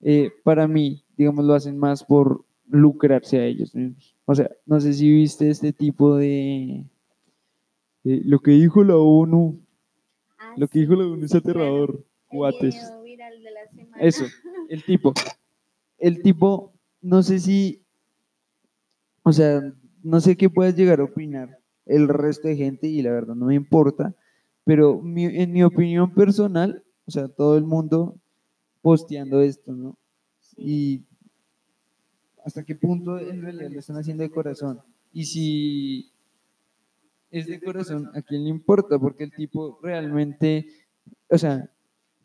Eh, 0.00 0.30
para 0.44 0.66
mí, 0.68 1.04
digamos, 1.16 1.44
lo 1.44 1.54
hacen 1.54 1.76
más 1.76 2.04
por 2.04 2.44
lucrarse 2.70 3.38
a 3.38 3.44
ellos 3.44 3.74
mismos. 3.74 4.14
O 4.26 4.34
sea, 4.34 4.50
no 4.66 4.80
sé 4.80 4.92
si 4.92 5.10
viste 5.10 5.48
este 5.50 5.72
tipo 5.72 6.16
de... 6.16 6.84
eh, 8.04 8.22
lo 8.24 8.40
que 8.40 8.52
dijo 8.52 8.84
la 8.84 8.96
ONU, 8.96 9.60
Ah, 10.38 10.54
lo 10.56 10.68
que 10.68 10.80
dijo 10.80 10.94
la 10.94 11.04
ONU 11.06 11.24
es 11.24 11.34
aterrador. 11.34 12.04
Guates. 12.30 12.92
Eso, 14.00 14.26
el 14.68 14.84
tipo. 14.84 15.12
El 15.98 16.22
tipo, 16.22 16.72
no 17.02 17.22
sé 17.22 17.40
si, 17.40 17.82
o 19.22 19.32
sea, 19.32 19.60
no 20.02 20.20
sé 20.20 20.36
qué 20.36 20.48
puedas 20.48 20.76
llegar 20.76 21.00
a 21.00 21.04
opinar 21.04 21.58
el 21.86 22.08
resto 22.08 22.48
de 22.48 22.56
gente 22.56 22.86
y 22.86 23.02
la 23.02 23.10
verdad 23.10 23.34
no 23.34 23.46
me 23.46 23.54
importa, 23.54 24.14
pero 24.64 25.00
mi- 25.00 25.24
en 25.24 25.52
mi 25.52 25.62
opinión 25.62 26.12
personal, 26.14 26.84
o 27.06 27.10
sea, 27.10 27.28
todo 27.28 27.56
el 27.56 27.64
mundo 27.64 28.16
posteando 28.82 29.40
esto, 29.40 29.72
¿no? 29.72 29.96
Sí. 30.40 30.56
Y 30.58 31.04
hasta 32.44 32.64
qué 32.64 32.74
punto 32.74 33.18
en 33.18 33.42
realidad 33.42 33.70
lo 33.70 33.80
están 33.80 33.96
haciendo 33.96 34.22
de 34.22 34.30
corazón. 34.30 34.80
Y 35.12 35.24
si 35.24 36.10
es 37.30 37.46
de 37.46 37.60
corazón, 37.60 38.10
¿a 38.14 38.22
quién 38.22 38.44
le 38.44 38.50
importa? 38.50 38.98
Porque 38.98 39.24
el 39.24 39.32
tipo 39.32 39.78
realmente, 39.82 40.66
o 41.28 41.38
sea, 41.38 41.70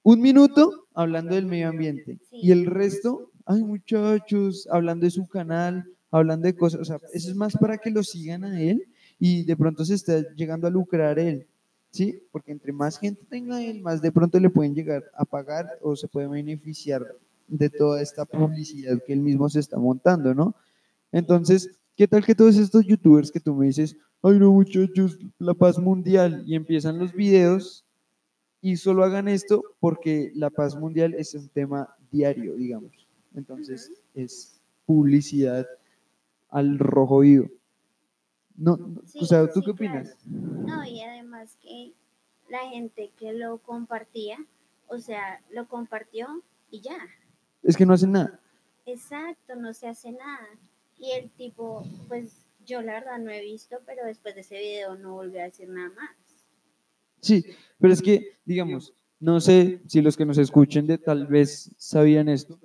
un 0.04 0.22
minuto 0.22 0.88
hablando 0.94 1.36
del 1.36 1.46
medio 1.46 1.70
ambiente 1.70 2.20
y 2.32 2.52
el 2.52 2.66
resto, 2.66 3.32
ay 3.46 3.64
muchachos, 3.64 4.68
hablando 4.72 5.06
de 5.06 5.12
su 5.12 5.28
canal, 5.28 5.86
hablando 6.12 6.46
de 6.46 6.56
cosas, 6.56 6.82
o 6.82 6.86
sea, 6.86 7.00
eso 7.14 7.30
es 7.30 7.36
más 7.36 7.58
para 7.58 7.78
que 7.78 7.90
lo 7.90 8.04
sigan 8.04 8.44
a 8.44 8.62
él 8.62 8.86
y 9.20 9.44
de 9.44 9.56
pronto 9.56 9.86
se 9.86 9.96
está 9.96 10.22
llegando 10.36 10.68
a 10.68 10.70
lucrar 10.70 11.20
él, 11.20 11.48
¿sí? 11.92 12.22
Porque 12.32 12.52
entre 12.52 12.72
más 12.72 13.00
gente 13.00 13.26
tenga 13.30 13.64
él, 13.64 13.82
más 13.82 14.02
de 14.02 14.12
pronto 14.12 14.40
le 14.40 14.50
pueden 14.50 14.76
llegar 14.76 15.04
a 15.16 15.26
pagar 15.26 15.68
o 15.82 15.96
se 15.96 16.08
puede 16.08 16.28
beneficiar 16.28 17.06
de 17.48 17.70
toda 17.70 18.02
esta 18.02 18.26
publicidad 18.26 19.02
que 19.06 19.14
él 19.14 19.20
mismo 19.22 19.50
se 19.50 19.60
está 19.60 19.78
montando, 19.78 20.34
¿no? 20.34 20.56
Entonces, 21.12 21.70
¿qué 21.96 22.08
tal 22.08 22.26
que 22.26 22.36
todos 22.36 22.58
estos 22.58 22.86
youtubers 22.86 23.32
que 23.32 23.40
tú 23.40 23.54
me 23.56 23.68
dices, 23.68 23.96
ay 24.24 24.40
no 24.40 24.52
muchachos, 24.52 25.20
la 25.38 25.54
paz 25.54 25.78
mundial, 25.78 26.44
y 26.46 26.56
empiezan 26.56 26.98
los 26.98 27.14
videos 27.14 27.86
y 28.62 28.78
solo 28.78 29.04
hagan 29.04 29.28
esto 29.28 29.62
porque 29.80 30.32
la 30.36 30.50
paz 30.50 30.76
mundial 30.76 31.14
es 31.16 31.34
un 31.34 31.50
tema 31.50 31.94
diario, 32.10 32.56
digamos. 32.56 33.08
Entonces, 33.36 33.92
es 34.14 34.62
publicidad 34.86 35.68
al 36.50 36.80
rojo 36.80 37.20
vivo. 37.20 37.48
No, 38.56 38.78
no, 38.78 39.02
Sí, 39.06 39.20
o 39.22 39.26
sea, 39.26 39.52
¿tú 39.52 39.60
sí, 39.60 39.66
qué 39.66 39.72
opinas? 39.72 40.16
No, 40.26 40.86
y 40.86 41.02
además 41.02 41.58
que 41.62 41.94
la 42.50 42.70
gente 42.70 43.12
que 43.18 43.34
lo 43.34 43.58
compartía, 43.58 44.38
o 44.88 44.98
sea, 45.00 45.42
lo 45.52 45.68
compartió 45.68 46.28
y 46.72 46.80
ya. 46.80 46.98
Es 47.64 47.76
que 47.76 47.86
no 47.86 47.94
hacen 47.94 48.14
nada. 48.14 48.40
Exacto, 48.86 49.56
no 49.56 49.74
se 49.74 49.88
hace 49.88 50.12
nada. 50.12 50.48
Y 50.98 51.12
el 51.12 51.30
tipo, 51.32 51.84
pues 52.08 52.43
yo 52.66 52.82
la 52.82 52.94
verdad 52.94 53.20
no 53.20 53.32
he 53.32 53.42
visto, 53.42 53.78
pero 53.86 54.06
después 54.06 54.36
de 54.36 54.42
ese 54.42 54.60
video 54.60 54.96
no 54.96 55.14
volvió 55.14 55.42
a 55.42 55.46
decir 55.46 55.70
nada 55.70 55.90
más. 55.90 56.10
Sí, 57.20 57.46
pero 57.80 57.94
es 57.94 58.02
que, 58.02 58.38
digamos, 58.46 58.94
no 59.20 59.40
sé 59.40 59.82
si 59.88 60.02
los 60.02 60.18
que 60.18 60.26
nos 60.26 60.38
escuchen 60.38 60.86
de 60.88 60.98
tal 60.98 61.28
vez 61.28 61.72
sabían 61.78 62.28
esto, 62.28 62.60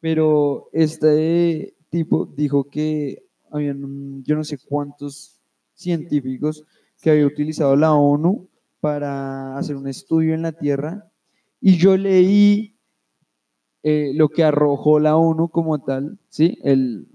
pero 0.00 0.68
este 0.72 1.74
tipo 1.88 2.26
dijo 2.26 2.68
que 2.68 3.24
habían 3.50 4.22
yo 4.24 4.34
no 4.36 4.44
sé 4.44 4.58
cuántos 4.58 5.40
científicos 5.74 6.64
que 7.00 7.10
había 7.10 7.26
utilizado 7.26 7.76
la 7.76 7.94
ONU 7.94 8.48
para 8.80 9.56
hacer 9.56 9.76
un 9.76 9.88
estudio 9.88 10.34
en 10.34 10.42
la 10.42 10.52
Tierra 10.52 11.10
y 11.60 11.76
yo 11.76 11.96
leí 11.96 12.76
eh, 13.82 14.12
lo 14.14 14.28
que 14.28 14.44
arrojó 14.44 15.00
la 15.00 15.16
ONU 15.16 15.48
como 15.48 15.82
tal, 15.82 16.18
¿sí? 16.28 16.58
El, 16.62 17.06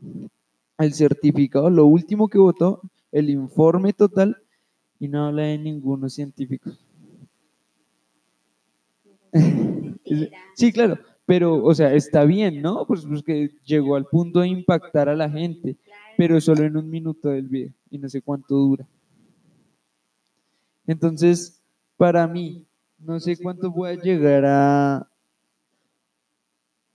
el 0.78 0.94
certificado, 0.94 1.70
lo 1.70 1.86
último 1.86 2.28
que 2.30 2.38
votó, 2.40 2.82
el 3.12 3.30
informe 3.30 3.94
total 3.94 4.38
y 5.00 5.08
no 5.08 5.26
habla 5.28 5.44
de 5.44 5.58
ninguno 5.58 6.10
científico. 6.10 6.72
Sí, 10.56 10.72
claro, 10.72 10.98
pero, 11.26 11.64
o 11.64 11.74
sea, 11.74 11.94
está 11.94 12.24
bien, 12.24 12.62
¿no? 12.62 12.86
Pues, 12.88 13.06
pues 13.06 13.22
que 13.24 13.52
llegó 13.66 13.96
al 13.96 14.06
punto 14.06 14.40
de 14.40 14.48
impactar 14.48 15.10
a 15.10 15.16
la 15.16 15.30
gente, 15.30 15.78
pero 16.16 16.40
solo 16.42 16.64
en 16.64 16.78
un 16.78 16.90
minuto 16.90 17.30
del 17.30 17.48
video 17.48 17.74
y 17.90 17.98
no 18.00 18.10
sé 18.10 18.22
cuánto 18.22 18.56
dura. 18.56 18.88
Entonces, 20.88 21.62
para 21.98 22.28
mí, 22.28 22.66
no 22.98 23.20
sé 23.20 23.38
cuánto 23.38 23.72
voy 23.72 23.90
a 23.92 24.02
llegar 24.02 24.44
a 24.46 25.08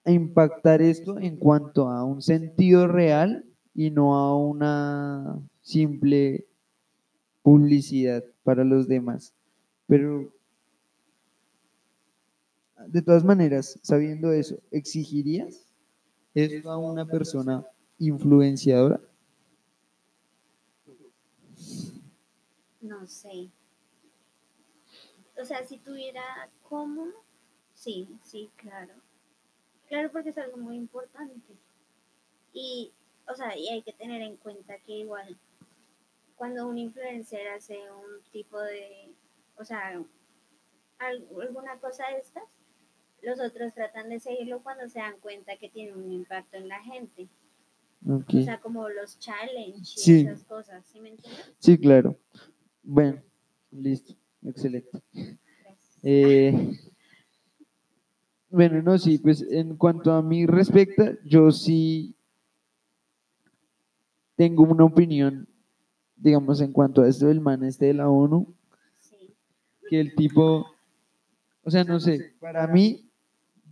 impactar 0.07 0.81
esto 0.81 1.19
en 1.19 1.37
cuanto 1.37 1.89
a 1.89 2.05
un 2.05 2.23
sentido 2.23 2.87
real 2.87 3.45
y 3.75 3.91
no 3.91 4.17
a 4.17 4.37
una 4.37 5.41
simple 5.61 6.47
publicidad 7.43 8.25
para 8.45 8.65
los 8.65 8.89
demás. 8.89 9.35
Pero 9.87 10.33
de 12.87 13.03
todas 13.03 13.25
maneras, 13.25 13.79
sabiendo 13.83 14.33
eso, 14.33 14.59
¿exigirías 14.71 15.67
esto 16.35 16.71
a 16.71 16.79
una 16.79 17.07
persona 17.07 17.67
influenciadora? 17.99 19.01
No 22.81 23.07
sé. 23.07 23.51
O 25.41 25.45
sea, 25.45 25.65
si 25.65 25.79
tuviera 25.79 26.23
cómo, 26.69 27.07
sí, 27.75 28.09
sí, 28.23 28.51
claro. 28.57 28.95
Claro, 29.89 30.11
porque 30.11 30.31
es 30.31 30.39
algo 30.39 30.57
muy 30.57 30.77
importante. 30.77 31.55
Y, 32.53 32.93
o 33.29 33.35
sea, 33.35 33.57
y 33.57 33.69
hay 33.69 33.83
que 33.83 33.93
tener 33.93 34.23
en 34.23 34.37
cuenta 34.37 34.79
que 34.79 34.93
igual 34.93 35.37
cuando 36.37 36.67
un 36.67 36.79
influencer 36.79 37.49
hace 37.49 37.79
un 37.93 38.23
tipo 38.33 38.59
de, 38.61 39.13
o 39.57 39.65
sea, 39.65 40.03
al- 40.99 41.27
alguna 41.41 41.79
cosa 41.79 42.05
de 42.13 42.19
estas, 42.19 42.45
los 43.23 43.39
otros 43.41 43.73
tratan 43.75 44.09
de 44.09 44.19
seguirlo 44.19 44.63
cuando 44.63 44.89
se 44.89 44.99
dan 44.99 45.19
cuenta 45.21 45.57
que 45.57 45.69
tiene 45.69 45.93
un 45.95 46.11
impacto 46.13 46.57
en 46.57 46.69
la 46.69 46.83
gente. 46.83 47.29
O 48.05 48.25
sea, 48.43 48.61
como 48.61 48.89
los 48.89 49.17
challenge 49.21 49.79
y 49.79 49.85
Sí. 49.85 50.21
esas 50.23 50.43
cosas, 50.43 50.85
¿sí 50.87 50.99
me 50.99 51.11
entiendes? 51.11 51.55
Sí, 51.61 51.79
claro. 51.79 52.19
Bueno, 52.83 53.23
listo, 53.71 54.15
excelente. 54.45 55.01
Eh, 56.03 56.77
bueno, 58.51 58.83
no, 58.83 58.99
sí, 58.99 59.19
pues 59.19 59.43
en 59.43 59.77
cuanto 59.77 60.13
a 60.13 60.21
mí 60.21 60.47
respecta, 60.47 61.17
yo 61.25 61.53
sí 61.53 62.17
tengo 64.37 64.63
una 64.65 64.85
opinión, 64.85 65.49
digamos, 66.17 66.61
en 66.61 66.73
cuanto 66.73 67.03
a 67.03 67.09
esto 67.09 67.27
del 67.27 67.41
man 67.41 67.65
este 67.65 67.87
de 67.87 67.95
la 67.95 68.09
ONU, 68.09 68.55
Sí. 68.99 69.35
que 69.89 70.01
el 70.01 70.15
tipo, 70.15 70.67
o 71.65 71.71
sea, 71.71 71.85
no 71.85 72.01
sé, 72.01 72.35
para 72.41 72.67
mí 72.67 73.09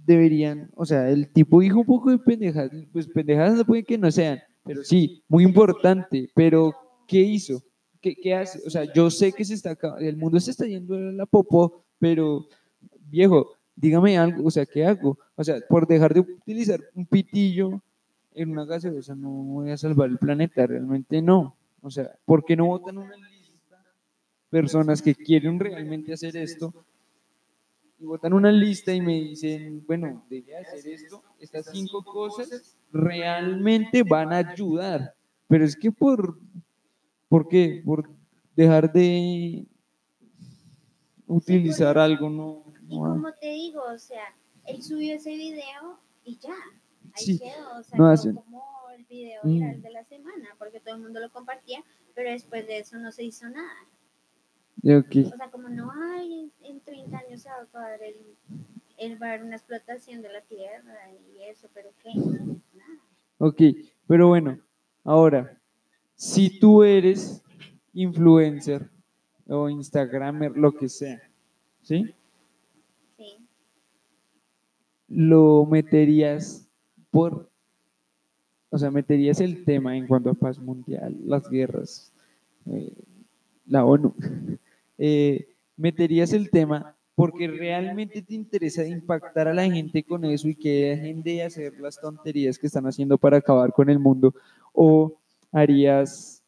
deberían, 0.06 0.70
o 0.74 0.84
sea, 0.84 1.08
el 1.10 1.32
tipo 1.32 1.60
dijo 1.60 1.80
un 1.80 1.86
poco 1.86 2.10
de 2.10 2.18
pendejadas, 2.18 2.70
pues 2.92 3.06
pendejadas 3.06 3.54
no 3.54 3.64
pueden 3.64 3.84
que 3.84 3.98
no 3.98 4.10
sean, 4.10 4.40
pero 4.64 4.82
sí, 4.84 5.22
muy 5.28 5.44
importante, 5.44 6.30
pero 6.34 6.74
¿qué 7.06 7.20
hizo? 7.20 7.62
¿Qué, 8.00 8.14
qué 8.16 8.34
hace? 8.34 8.60
O 8.66 8.70
sea, 8.70 8.90
yo 8.92 9.10
sé 9.10 9.32
que 9.32 9.44
se 9.44 9.54
está, 9.54 9.76
el 10.00 10.16
mundo 10.16 10.40
se 10.40 10.50
está 10.50 10.66
yendo 10.66 10.94
a 10.94 11.12
la 11.12 11.26
popó, 11.26 11.84
pero 11.98 12.46
viejo, 13.10 13.50
dígame 13.76 14.16
algo, 14.18 14.46
o 14.46 14.50
sea, 14.50 14.64
¿qué 14.66 14.84
hago? 14.84 15.18
O 15.36 15.44
sea, 15.44 15.56
por 15.68 15.86
dejar 15.86 16.14
de 16.14 16.20
utilizar 16.20 16.80
un 16.94 17.06
pitillo 17.06 17.82
en 18.34 18.50
una 18.50 18.64
gaseosa 18.64 19.14
no 19.14 19.30
voy 19.30 19.70
a 19.70 19.76
salvar 19.76 20.10
el 20.10 20.18
planeta, 20.18 20.66
realmente 20.66 21.20
no. 21.22 21.56
O 21.82 21.90
sea, 21.90 22.10
¿por 22.24 22.44
qué 22.44 22.56
no 22.56 22.66
votan 22.66 22.98
una 22.98 23.16
lista 23.16 23.40
personas 24.50 25.00
que 25.00 25.14
quieren 25.14 25.58
realmente 25.58 26.12
hacer 26.12 26.36
esto 26.36 26.74
y 27.98 28.04
votan 28.04 28.32
una 28.32 28.50
lista 28.50 28.92
y 28.92 29.00
me 29.00 29.20
dicen, 29.20 29.84
bueno, 29.86 30.24
debe 30.28 30.56
hacer 30.56 30.86
esto, 30.88 31.22
estas 31.38 31.66
cinco 31.70 32.02
cosas 32.02 32.76
realmente 32.92 34.02
van 34.02 34.32
a 34.32 34.38
ayudar. 34.38 35.14
Pero 35.46 35.64
es 35.64 35.76
que 35.76 35.92
por, 35.92 36.38
¿por 37.28 37.46
qué? 37.46 37.82
Por 37.84 38.08
dejar 38.56 38.90
de 38.90 39.66
utilizar 41.26 41.98
algo, 41.98 42.30
no. 42.30 42.64
Y 42.88 42.96
como 42.96 43.32
te 43.34 43.50
digo, 43.50 43.82
o 43.82 43.98
sea, 43.98 44.34
él 44.66 44.82
subió 44.82 45.14
ese 45.14 45.30
video 45.36 46.00
y 46.24 46.38
ya. 46.38 46.56
Sí, 47.24 47.38
quedó, 47.38 47.82
no 47.98 48.06
hacen- 48.10 48.34
como 48.34 48.62
el 48.96 49.04
video 49.04 49.40
Mm. 49.44 49.48
viral 49.48 49.82
de 49.82 49.90
la 49.90 50.04
semana, 50.04 50.48
porque 50.58 50.80
todo 50.80 50.96
el 50.96 51.02
mundo 51.02 51.20
lo 51.20 51.30
compartía, 51.30 51.82
pero 52.14 52.30
después 52.30 52.66
de 52.66 52.78
eso 52.78 52.98
no 52.98 53.12
se 53.12 53.24
hizo 53.24 53.48
nada. 53.48 53.86
Ya, 54.82 54.98
ok. 54.98 55.32
O 55.32 55.36
sea, 55.36 55.50
como 55.50 55.68
no 55.68 55.90
hay, 55.92 56.50
en, 56.62 56.66
en 56.76 56.80
30 56.80 57.18
años 57.18 57.42
se 57.42 57.48
va 57.50 57.56
a 57.56 57.62
acabar 57.62 58.02
el, 58.02 58.16
el 58.98 59.22
va 59.22 59.26
a 59.26 59.30
haber 59.30 59.44
una 59.44 59.56
explotación 59.56 60.22
de 60.22 60.32
la 60.32 60.40
tierra 60.42 60.94
y 61.34 61.42
eso, 61.44 61.68
pero 61.74 61.90
¿qué? 62.02 62.10
Nada. 62.14 63.00
Ok, 63.38 63.62
pero 64.06 64.28
bueno, 64.28 64.58
ahora, 65.04 65.58
si 66.14 66.58
tú 66.60 66.82
eres 66.82 67.42
influencer 67.92 68.88
o 69.48 69.68
instagramer, 69.68 70.56
lo 70.56 70.72
que 70.72 70.88
sea, 70.88 71.20
¿sí? 71.82 72.14
Sí. 73.16 73.46
Lo 75.08 75.66
meterías 75.66 76.69
por, 77.10 77.50
o 78.70 78.78
sea, 78.78 78.90
meterías 78.90 79.40
el 79.40 79.64
tema 79.64 79.96
en 79.96 80.06
cuanto 80.06 80.30
a 80.30 80.34
paz 80.34 80.58
mundial, 80.58 81.16
las 81.24 81.48
guerras, 81.48 82.12
eh, 82.66 82.92
la 83.66 83.84
ONU, 83.84 84.14
eh, 84.98 85.48
meterías 85.76 86.32
el 86.32 86.50
tema 86.50 86.94
porque 87.14 87.48
realmente 87.48 88.22
te 88.22 88.34
interesa 88.34 88.86
impactar 88.86 89.46
a 89.46 89.52
la 89.52 89.70
gente 89.70 90.02
con 90.02 90.24
eso 90.24 90.48
y 90.48 90.54
que 90.54 90.96
dejen 90.96 91.22
de 91.22 91.42
hacer 91.42 91.78
las 91.78 92.00
tonterías 92.00 92.58
que 92.58 92.66
están 92.66 92.86
haciendo 92.86 93.18
para 93.18 93.36
acabar 93.36 93.74
con 93.74 93.90
el 93.90 93.98
mundo, 93.98 94.34
o 94.72 95.18
harías 95.52 96.42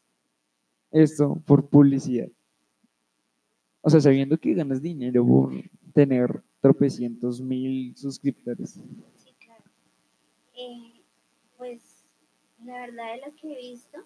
esto 0.91 1.39
por 1.45 1.67
publicidad. 1.67 2.27
O 3.81 3.89
sea, 3.91 4.01
sabiendo 4.01 4.37
que 4.37 4.55
ganas 4.55 4.81
dinero 4.81 5.23
por 5.23 5.53
tener 5.93 6.41
tropecientos 6.59 7.39
mil 7.39 7.95
suscriptores. 7.95 8.79
Sí. 10.67 10.97
Eh, 10.97 11.03
pues 11.57 12.05
la 12.63 12.81
verdad 12.87 13.13
de 13.15 13.21
lo 13.25 13.35
que 13.35 13.53
he 13.53 13.57
visto, 13.57 14.05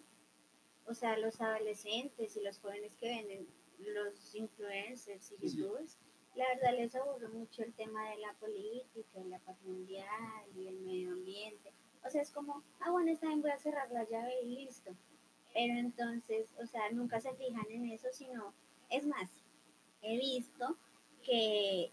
o 0.85 0.93
sea, 0.93 1.17
los 1.17 1.39
adolescentes 1.41 2.35
y 2.35 2.41
los 2.41 2.59
jóvenes 2.59 2.95
que 2.95 3.07
ven 3.07 3.31
en- 3.31 3.47
los 3.93 4.33
influencers 4.35 5.31
y 5.31 5.37
youtubers, 5.57 5.97
la 6.35 6.47
verdad 6.49 6.77
les 6.77 6.95
aburre 6.95 7.27
mucho 7.29 7.63
el 7.63 7.73
tema 7.73 8.09
de 8.09 8.17
la 8.17 8.33
política, 8.33 9.19
y 9.19 9.29
la 9.29 9.39
paz 9.39 9.61
mundial 9.63 10.45
y 10.55 10.67
el 10.67 10.79
medio 10.79 11.11
ambiente. 11.11 11.73
O 12.03 12.09
sea, 12.09 12.21
es 12.21 12.31
como, 12.31 12.63
ah, 12.79 12.91
bueno, 12.91 13.11
esta 13.11 13.27
vez 13.27 13.41
voy 13.41 13.51
a 13.51 13.59
cerrar 13.59 13.91
la 13.91 14.03
llave 14.03 14.33
y 14.43 14.65
listo. 14.65 14.95
Pero 15.53 15.73
entonces, 15.73 16.47
o 16.61 16.65
sea, 16.65 16.89
nunca 16.91 17.19
se 17.19 17.33
fijan 17.35 17.65
en 17.69 17.85
eso, 17.89 18.07
sino, 18.11 18.53
es 18.89 19.05
más, 19.05 19.29
he 20.01 20.17
visto 20.17 20.77
que 21.23 21.91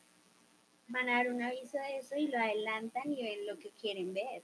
van 0.89 1.09
a 1.09 1.15
dar 1.17 1.33
un 1.33 1.43
aviso 1.43 1.79
de 1.79 1.99
eso 1.99 2.17
y 2.17 2.29
lo 2.29 2.39
adelantan 2.39 3.11
y 3.13 3.23
ven 3.23 3.47
lo 3.47 3.59
que 3.59 3.71
quieren 3.73 4.13
ver. 4.13 4.43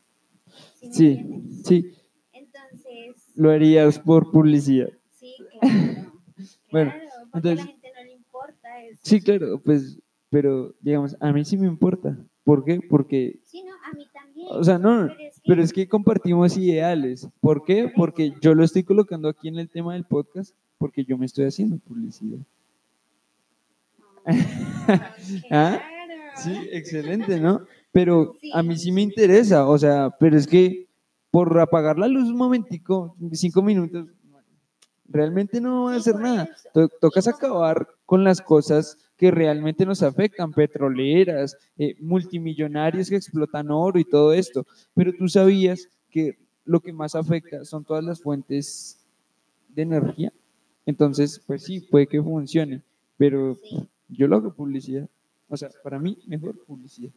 ¿Sí 0.74 0.86
me 0.88 0.92
Sí, 0.94 1.06
entiendes? 1.08 1.66
sí, 1.66 1.92
Entonces, 2.32 3.32
lo 3.36 3.50
harías 3.50 3.98
por 3.98 4.30
publicidad. 4.30 4.90
sí, 5.12 5.34
claro. 5.60 6.12
Bueno, 6.72 6.90
claro, 6.92 7.08
porque 7.32 7.48
a 7.48 7.52
entonces- 7.52 7.58
la 7.58 7.64
gente 7.72 7.88
no 7.96 8.04
le 8.04 8.12
importa 8.12 8.82
eso. 8.84 9.00
Sí, 9.02 9.20
claro, 9.20 9.60
pues, 9.62 9.98
pero 10.30 10.74
digamos, 10.80 11.16
a 11.20 11.32
mí 11.32 11.44
sí 11.44 11.56
me 11.56 11.66
importa. 11.66 12.16
¿Por 12.44 12.64
qué? 12.64 12.80
Porque, 12.80 13.40
Sí, 13.44 13.62
no, 13.64 13.72
a 13.74 13.92
mí 13.96 14.06
también. 14.12 14.48
o 14.50 14.64
sea, 14.64 14.78
no, 14.78 15.08
pero 15.08 15.20
es 15.28 15.34
que, 15.34 15.42
pero 15.46 15.62
es 15.62 15.72
que 15.72 15.88
compartimos 15.88 16.56
ideales. 16.56 17.28
¿Por 17.40 17.64
qué? 17.64 17.92
Porque 17.94 18.32
yo 18.40 18.54
lo 18.54 18.64
estoy 18.64 18.84
colocando 18.84 19.28
aquí 19.28 19.48
en 19.48 19.58
el 19.58 19.68
tema 19.68 19.92
del 19.94 20.04
podcast, 20.04 20.54
porque 20.78 21.04
yo 21.04 21.18
me 21.18 21.26
estoy 21.26 21.44
haciendo 21.46 21.76
publicidad. 21.78 22.38
¿Ah? 25.50 25.80
Claro. 25.80 25.82
Sí, 26.36 26.56
excelente, 26.72 27.38
¿no? 27.40 27.66
Pero 27.92 28.34
a 28.52 28.62
mí 28.62 28.76
sí 28.76 28.92
me 28.92 29.02
interesa, 29.02 29.68
o 29.68 29.76
sea, 29.76 30.10
pero 30.18 30.36
es 30.36 30.46
que 30.46 30.88
por 31.30 31.58
apagar 31.58 31.98
la 31.98 32.08
luz 32.08 32.28
un 32.28 32.36
momentico, 32.36 33.16
cinco 33.32 33.62
minutos, 33.62 34.06
realmente 35.10 35.60
no 35.60 35.84
va 35.84 35.94
a 35.94 35.96
hacer 35.96 36.16
nada. 36.16 36.48
tocas 37.00 37.26
acabar 37.26 37.88
con 38.06 38.24
las 38.24 38.40
cosas 38.40 38.96
que 39.16 39.30
realmente 39.30 39.84
nos 39.84 40.02
afectan, 40.02 40.52
petroleras, 40.52 41.56
eh, 41.76 41.94
multimillonarios 42.00 43.10
que 43.10 43.16
explotan 43.16 43.70
oro 43.70 43.98
y 43.98 44.04
todo 44.04 44.32
esto. 44.32 44.66
Pero 44.94 45.12
tú 45.12 45.28
sabías 45.28 45.88
que 46.08 46.38
lo 46.64 46.80
que 46.80 46.92
más 46.92 47.14
afecta 47.14 47.64
son 47.64 47.84
todas 47.84 48.04
las 48.04 48.20
fuentes 48.20 49.04
de 49.68 49.82
energía. 49.82 50.32
Entonces, 50.86 51.40
pues 51.46 51.64
sí, 51.64 51.80
puede 51.80 52.06
que 52.06 52.22
funcione, 52.22 52.82
pero 53.16 53.58
yo 54.08 54.26
lo 54.26 54.36
hago 54.36 54.54
publicidad. 54.54 55.08
O 55.48 55.56
sea, 55.56 55.68
para 55.82 55.98
mí, 55.98 56.16
mejor 56.26 56.56
publicidad. 56.64 57.12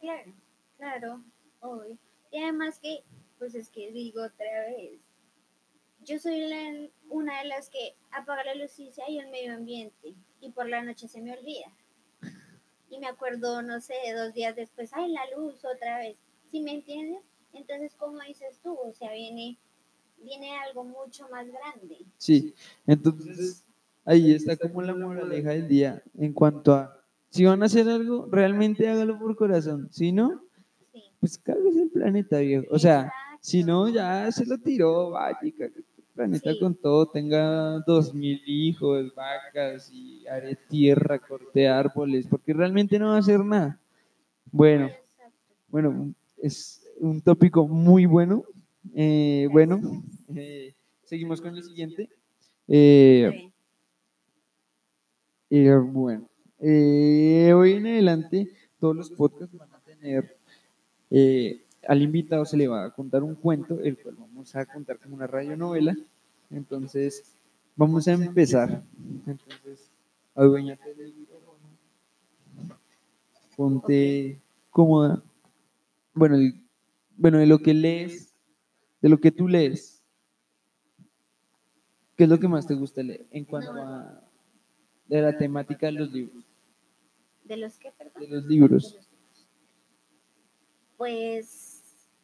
Claro, 0.00 0.32
claro, 0.78 1.24
obvio. 1.60 1.98
Y 2.30 2.38
además 2.38 2.78
que, 2.78 3.04
pues 3.38 3.54
es 3.54 3.68
que 3.68 3.92
digo 3.92 4.22
otra 4.22 4.66
vez, 4.66 5.00
yo 6.04 6.18
soy 6.18 6.90
una 7.08 7.42
de 7.42 7.48
las 7.48 7.68
que 7.68 7.94
apaga 8.10 8.44
la 8.44 8.54
luz 8.54 8.78
y 8.78 8.90
el 9.18 9.30
medio 9.30 9.54
ambiente, 9.54 10.14
y 10.40 10.50
por 10.50 10.68
la 10.68 10.82
noche 10.82 11.06
se 11.08 11.20
me 11.20 11.36
olvida. 11.36 11.70
Y 12.88 12.98
me 12.98 13.06
acuerdo, 13.06 13.62
no 13.62 13.80
sé, 13.80 13.94
dos 14.16 14.32
días 14.32 14.56
después, 14.56 14.90
ay, 14.94 15.12
la 15.12 15.22
luz 15.36 15.64
otra 15.64 15.98
vez. 15.98 16.16
¿Sí 16.50 16.60
me 16.60 16.72
entiendes? 16.72 17.22
Entonces, 17.52 17.94
como 17.96 18.20
dices 18.20 18.58
tú, 18.62 18.74
o 18.74 18.92
sea, 18.92 19.12
viene, 19.12 19.58
viene 20.18 20.56
algo 20.58 20.84
mucho 20.84 21.28
más 21.28 21.46
grande. 21.46 21.98
Sí, 22.16 22.54
entonces 22.86 23.64
ahí 24.04 24.32
está 24.34 24.56
como 24.56 24.82
la 24.82 24.94
moraleja 24.94 25.50
del 25.50 25.68
día 25.68 26.02
en 26.18 26.32
cuanto 26.32 26.74
a 26.74 26.99
si 27.30 27.44
van 27.44 27.62
a 27.62 27.66
hacer 27.66 27.88
algo, 27.88 28.26
realmente 28.30 28.88
hágalo 28.88 29.18
por 29.18 29.36
corazón. 29.36 29.88
Si 29.90 30.12
no, 30.12 30.42
pues 31.20 31.38
cáguese 31.38 31.82
el 31.82 31.90
planeta, 31.90 32.38
viejo. 32.38 32.66
O 32.70 32.78
sea, 32.78 33.12
si 33.40 33.62
no, 33.64 33.88
ya 33.88 34.30
se 34.32 34.46
lo 34.46 34.58
tiró, 34.58 35.10
vaya, 35.10 35.38
cague 35.40 35.72
el 35.76 35.84
planeta 36.14 36.52
Sí. 36.52 36.58
con 36.58 36.74
todo, 36.74 37.06
tenga 37.06 37.78
dos 37.86 38.12
mil 38.12 38.40
hijos, 38.46 39.14
vacas 39.14 39.90
y 39.92 40.26
haré 40.26 40.56
tierra, 40.68 41.18
corte 41.18 41.68
árboles, 41.68 42.26
porque 42.26 42.52
realmente 42.52 42.98
no 42.98 43.08
va 43.08 43.16
a 43.16 43.20
hacer 43.20 43.40
nada. 43.44 43.78
Bueno, 44.52 44.86
Exacto. 44.86 45.38
bueno, 45.68 46.14
es 46.42 46.84
un 46.98 47.20
tópico 47.20 47.66
muy 47.66 48.06
bueno. 48.06 48.44
Eh, 48.94 49.46
bueno, 49.52 49.80
eh, 50.34 50.74
seguimos 51.04 51.40
con 51.40 51.54
el 51.56 51.62
siguiente. 51.62 52.08
Eh, 52.66 53.50
bueno, 55.50 56.29
eh, 56.60 57.52
hoy 57.54 57.72
en 57.72 57.86
adelante 57.86 58.50
todos 58.78 58.96
los 58.96 59.10
podcasts 59.10 59.56
van 59.56 59.72
a 59.72 59.78
tener, 59.80 60.36
eh, 61.10 61.62
al 61.86 62.02
invitado 62.02 62.44
se 62.44 62.56
le 62.56 62.68
va 62.68 62.84
a 62.84 62.90
contar 62.90 63.22
un 63.22 63.34
cuento, 63.34 63.80
el 63.80 63.96
cual 63.98 64.16
vamos 64.18 64.54
a 64.54 64.66
contar 64.66 64.98
como 64.98 65.16
una 65.16 65.26
radionovela. 65.26 65.96
Entonces, 66.50 67.36
vamos 67.76 68.06
a 68.08 68.12
empezar. 68.12 68.82
Entonces, 69.26 69.90
adueñate 70.34 70.94
del 70.94 71.14
micrófono. 71.14 71.58
Ponte 73.56 74.40
cómoda. 74.70 75.22
Bueno, 76.14 76.36
bueno, 77.16 77.38
de 77.38 77.46
lo 77.46 77.58
que 77.58 77.74
lees, 77.74 78.34
de 79.00 79.08
lo 79.08 79.18
que 79.18 79.30
tú 79.30 79.48
lees, 79.48 80.02
¿qué 82.16 82.24
es 82.24 82.30
lo 82.30 82.38
que 82.38 82.48
más 82.48 82.66
te 82.66 82.74
gusta 82.74 83.02
leer 83.02 83.26
en 83.30 83.44
cuanto 83.44 83.72
a 83.72 84.22
de 85.06 85.22
la 85.22 85.36
temática 85.36 85.86
de 85.86 85.92
los 85.92 86.12
libros? 86.12 86.49
¿De 87.50 87.56
los 87.56 87.76
que, 87.80 87.90
perdón? 87.90 88.22
De 88.22 88.28
los 88.28 88.44
libros. 88.44 88.96
Pues 90.96 91.82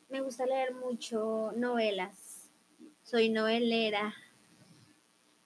me 0.09 0.21
gusta 0.21 0.47
leer 0.47 0.73
mucho 0.73 1.51
novelas. 1.57 2.49
Soy 3.03 3.29
novelera. 3.29 4.15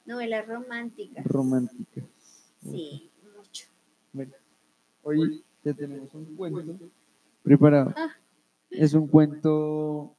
Novelas 0.05 0.47
románticas. 0.47 1.25
románticas. 1.25 2.05
Sí, 2.63 3.11
mucho. 3.35 3.69
Bueno, 4.13 4.35
hoy 5.03 5.43
ya 5.65 5.73
tenemos 5.73 6.13
un 6.13 6.37
cuento 6.37 6.79
preparado. 7.43 7.95
Ah. 7.97 8.13
Es 8.69 8.93
un 8.93 9.09
cuento 9.09 10.15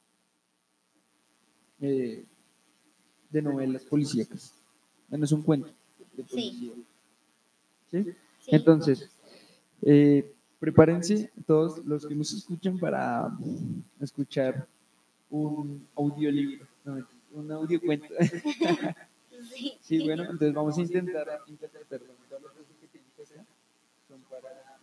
eh, 1.80 2.26
de 3.30 3.42
novelas 3.42 3.84
policíacas. 3.84 4.60
Bueno, 5.08 5.24
es 5.24 5.30
un 5.30 5.42
cuento 5.42 5.70
de 6.16 6.24
policía. 6.24 6.72
¿Sí? 7.92 8.04
Sí. 8.40 8.50
Entonces, 8.50 9.08
eh, 9.82 10.32
prepárense 10.58 11.30
todos 11.46 11.84
los 11.84 12.06
que 12.06 12.14
nos 12.14 12.32
escuchan 12.32 12.78
para 12.78 13.30
escuchar 14.00 14.66
un 15.30 15.86
audiolibro, 15.96 16.66
no, 16.84 17.06
un 17.32 17.52
audiocuento. 17.52 18.06
Sí. 19.54 19.72
Sí, 19.80 20.04
bueno, 20.04 20.22
entonces 20.22 20.54
vamos 20.54 20.78
a 20.78 20.82
intentar 20.82 21.26
interpretarlo. 21.48 22.06
Son 24.08 24.20
para... 24.30 24.78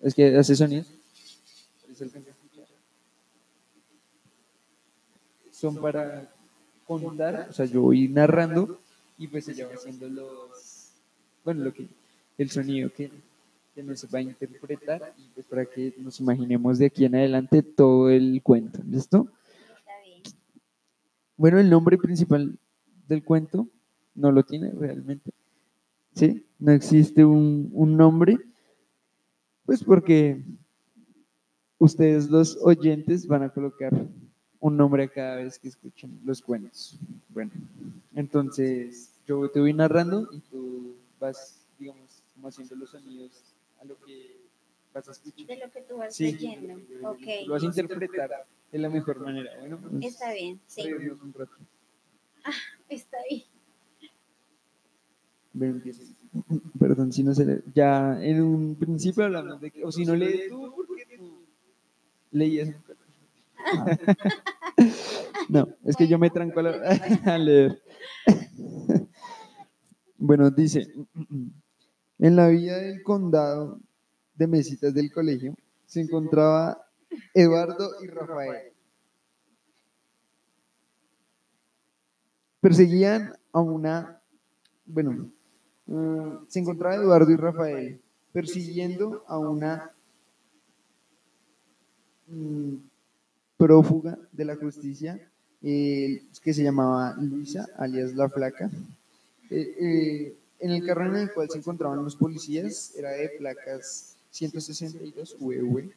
Es 0.00 0.14
que 0.14 0.36
hace 0.36 0.52
escuchar. 0.54 0.84
Son 5.52 5.76
para 5.76 6.28
contar, 6.86 7.46
o 7.50 7.52
sea, 7.52 7.66
yo 7.66 7.82
voy 7.82 8.08
narrando 8.08 8.80
y 9.16 9.28
pues 9.28 9.48
ella 9.48 9.68
va 9.68 9.74
haciendo 9.74 10.08
los... 10.08 10.90
Bueno, 11.44 11.64
lo 11.64 11.72
que... 11.72 11.86
El 12.36 12.50
sonido 12.50 12.90
que, 12.92 13.12
que 13.74 13.82
nos 13.82 14.06
va 14.14 14.20
a 14.20 14.22
interpretar 14.22 15.14
y 15.18 15.28
pues 15.34 15.46
para 15.46 15.66
que 15.66 15.94
nos 15.98 16.20
imaginemos 16.20 16.78
de 16.78 16.86
aquí 16.86 17.04
en 17.04 17.16
adelante 17.16 17.62
todo 17.62 18.08
el 18.08 18.40
cuento. 18.42 18.80
¿Listo? 18.88 19.28
Bueno, 21.36 21.58
el 21.58 21.68
nombre 21.68 21.98
principal 21.98 22.56
del 23.08 23.24
cuento 23.24 23.68
no 24.14 24.30
lo 24.30 24.44
tiene 24.44 24.70
realmente. 24.70 25.32
¿Sí? 26.14 26.46
No 26.60 26.70
existe 26.70 27.24
un, 27.24 27.70
un 27.72 27.96
nombre. 27.96 28.38
Pues 29.66 29.82
porque 29.82 30.44
ustedes 31.78 32.30
los 32.30 32.56
oyentes 32.62 33.26
van 33.26 33.42
a 33.42 33.48
colocar 33.48 33.92
un 34.60 34.76
nombre 34.76 35.04
a 35.04 35.08
cada 35.08 35.36
vez 35.36 35.58
que 35.58 35.68
escuchen 35.68 36.20
los 36.24 36.40
cuentos. 36.40 36.98
Bueno, 37.28 37.50
entonces 38.14 39.10
yo 39.26 39.50
te 39.50 39.58
voy 39.58 39.72
narrando 39.72 40.28
y 40.32 40.38
tú 40.40 40.94
vas, 41.18 41.66
digamos, 41.78 42.22
como 42.34 42.48
haciendo 42.48 42.76
los 42.76 42.90
sonidos 42.90 43.53
a 43.84 43.86
lo 43.86 43.96
que 43.98 44.40
vas 44.92 45.08
a 45.08 45.12
escuchar. 45.12 45.46
De 45.46 45.56
lo 45.58 45.70
que 45.70 45.82
tú 45.82 45.96
vas 45.98 46.14
Sí, 46.14 46.32
leyendo. 46.32 46.78
lo 47.00 47.10
Ok. 47.12 47.20
vas 47.48 47.62
a 47.62 47.66
interpretar 47.66 48.46
de 48.72 48.78
la 48.78 48.88
mejor 48.88 49.20
manera. 49.20 49.50
Bueno, 49.60 49.78
pues, 49.80 50.04
Está 50.14 50.32
bien, 50.32 50.60
sí. 50.66 50.82
un 50.92 51.34
rato. 51.34 51.52
Está 52.88 53.18
bien. 53.28 53.44
Perdón, 56.78 57.12
si 57.12 57.22
no 57.22 57.32
se 57.34 57.44
le... 57.44 57.62
Ya 57.74 58.18
en 58.22 58.42
un 58.42 58.74
principio 58.74 59.24
hablamos 59.24 59.60
de 59.60 59.70
que... 59.70 59.84
O 59.84 59.92
si 59.92 60.04
no 60.04 60.16
lees 60.16 60.48
tú, 60.48 60.72
porque 60.76 61.06
tú 61.16 61.44
leías... 62.32 62.70
No, 65.48 65.68
es 65.84 65.94
que 65.96 66.08
yo 66.08 66.18
me 66.18 66.30
tranco 66.30 66.60
a, 66.60 66.62
la- 66.64 67.00
a 67.34 67.38
leer. 67.38 67.80
Bueno, 70.16 70.50
dice, 70.50 70.88
en 72.24 72.36
la 72.36 72.48
vía 72.48 72.78
del 72.78 73.02
condado 73.02 73.78
de 74.34 74.46
mesitas 74.46 74.94
del 74.94 75.12
colegio 75.12 75.54
se 75.84 76.00
encontraba 76.00 76.86
Eduardo 77.34 78.02
y 78.02 78.06
Rafael. 78.06 78.72
Perseguían 82.62 83.34
a 83.52 83.60
una, 83.60 84.22
bueno, 84.86 85.30
eh, 85.86 86.38
se 86.48 86.60
encontraba 86.60 86.94
Eduardo 86.94 87.30
y 87.30 87.36
Rafael 87.36 88.00
persiguiendo 88.32 89.22
a 89.26 89.38
una 89.38 89.92
mm, 92.28 92.76
prófuga 93.58 94.18
de 94.32 94.44
la 94.46 94.56
justicia 94.56 95.30
eh, 95.60 96.22
que 96.42 96.54
se 96.54 96.64
llamaba 96.64 97.16
Luisa, 97.20 97.68
alias 97.76 98.14
La 98.14 98.30
Flaca. 98.30 98.70
Eh, 99.50 100.38
en 100.64 100.70
el 100.70 100.86
carro 100.86 101.04
en 101.04 101.16
el 101.16 101.30
cual 101.30 101.50
se 101.50 101.58
encontraban 101.58 102.02
los 102.02 102.16
policías 102.16 102.94
era 102.96 103.10
de 103.10 103.28
placas 103.38 104.16
162 104.30 105.36
VV. 105.38 105.94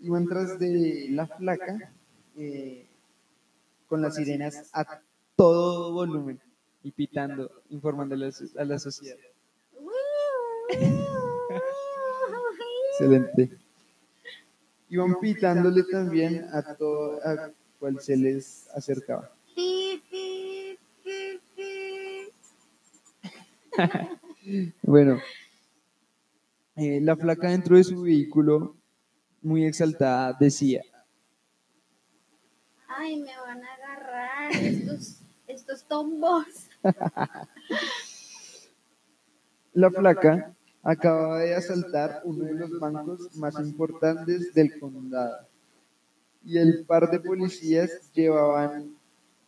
Iban 0.00 0.28
tras 0.28 0.58
de 0.58 1.06
La 1.10 1.26
Flaca 1.26 1.90
eh, 2.36 2.86
con 3.88 4.02
las 4.02 4.16
sirenas 4.16 4.68
a 4.74 5.00
todo 5.36 5.94
volumen 5.94 6.38
y 6.82 6.90
pitando, 6.90 7.50
informando 7.70 8.14
a 8.14 8.18
la, 8.18 8.30
a 8.58 8.64
la 8.66 8.78
sociedad. 8.78 9.16
Excelente. 12.90 13.56
Iban 14.90 15.18
pitándole 15.18 15.84
también 15.84 16.44
a 16.52 16.74
todo 16.74 17.20
a 17.24 17.50
cual 17.78 17.98
se 18.00 18.18
les 18.18 18.68
acercaba. 18.74 19.32
Bueno, 24.82 25.20
eh, 26.74 27.00
la 27.00 27.14
flaca 27.16 27.48
dentro 27.50 27.76
de 27.76 27.84
su 27.84 28.02
vehículo, 28.02 28.74
muy 29.40 29.64
exaltada, 29.64 30.36
decía, 30.38 30.82
Ay, 32.88 33.20
me 33.20 33.36
van 33.38 33.62
a 33.64 33.74
agarrar 33.74 34.52
estos, 34.52 35.20
estos 35.46 35.84
tombos. 35.84 36.46
la 39.72 39.90
flaca 39.90 40.54
acababa 40.82 41.38
de 41.38 41.54
asaltar 41.54 42.22
uno 42.24 42.44
de 42.44 42.54
los 42.54 42.80
bancos 42.80 43.36
más 43.36 43.58
importantes 43.60 44.52
del 44.52 44.78
condado 44.80 45.46
y 46.44 46.58
el 46.58 46.84
par 46.84 47.10
de 47.10 47.20
policías 47.20 48.10
llevaban 48.12 48.96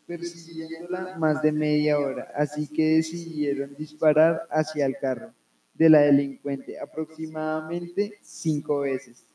persiguiéndola 0.06 1.16
más 1.18 1.42
de 1.42 1.52
media 1.52 1.98
hora, 1.98 2.32
así 2.34 2.68
que 2.68 2.96
decidieron 2.96 3.74
disparar 3.76 4.46
hacia 4.50 4.86
el 4.86 4.96
carro 4.98 5.32
de 5.74 5.90
la 5.90 6.00
delincuente 6.00 6.78
aproximadamente 6.78 8.18
cinco 8.22 8.80
veces. 8.80 9.26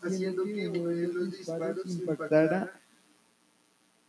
haciendo 0.00 0.44
que 0.44 0.68
uno 0.68 0.88
de 0.88 1.08
los 1.08 1.30
disparos 1.32 1.84
impactara 1.86 2.80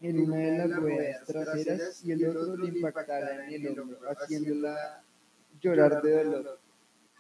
en 0.01 0.19
una 0.19 0.37
de 0.37 0.57
las 0.57 0.79
ruedas 0.79 1.25
traseras 1.25 2.05
y 2.05 2.11
el 2.11 2.25
otro 2.25 2.57
le 2.57 2.67
impactara 2.67 3.49
en 3.49 3.65
el 3.65 3.79
hombro, 3.79 3.99
haciéndola 4.09 5.03
llorar 5.59 6.01
de 6.01 6.23
dolor. 6.23 6.62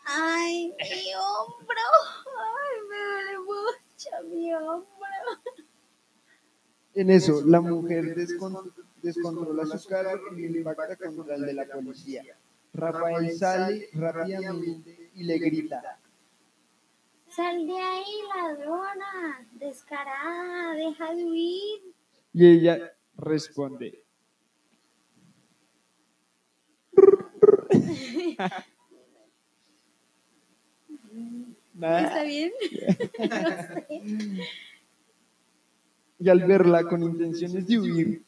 Ay, 0.05 0.73
mi 0.79 1.13
hombro. 1.15 1.85
Ay, 2.37 2.77
me 2.89 2.97
duele 2.97 3.39
mucho 3.39 4.29
mi 4.29 4.53
hombro. 4.53 4.87
En 6.95 7.09
eso, 7.09 7.41
la 7.45 7.59
mujer 7.61 8.15
descon- 8.15 8.71
descontrola 9.01 9.65
su 9.65 9.87
carro 9.89 10.37
y 10.37 10.47
le 10.49 10.59
impacta 10.59 10.95
contra 10.97 11.35
el 11.35 11.41
de 11.45 11.53
la 11.53 11.65
policía. 11.65 12.23
Rafael 12.73 13.31
sale 13.37 13.89
rápidamente 13.93 15.11
y 15.15 15.23
le 15.23 15.37
grita, 15.39 15.99
Sal 17.29 17.65
de 17.65 17.79
ahí, 17.79 18.05
ladrona. 18.35 19.47
Descarada, 19.53 20.73
deja 20.75 21.13
de 21.15 21.25
huir. 21.25 21.81
y 22.33 22.45
ella 22.47 22.93
responde, 23.17 24.03
¿Está 31.75 32.23
bien? 32.23 32.51
y 36.19 36.29
al 36.29 36.43
verla 36.45 36.83
con 36.83 37.03
intenciones 37.03 37.67
de 37.67 37.79
huir, 37.79 38.23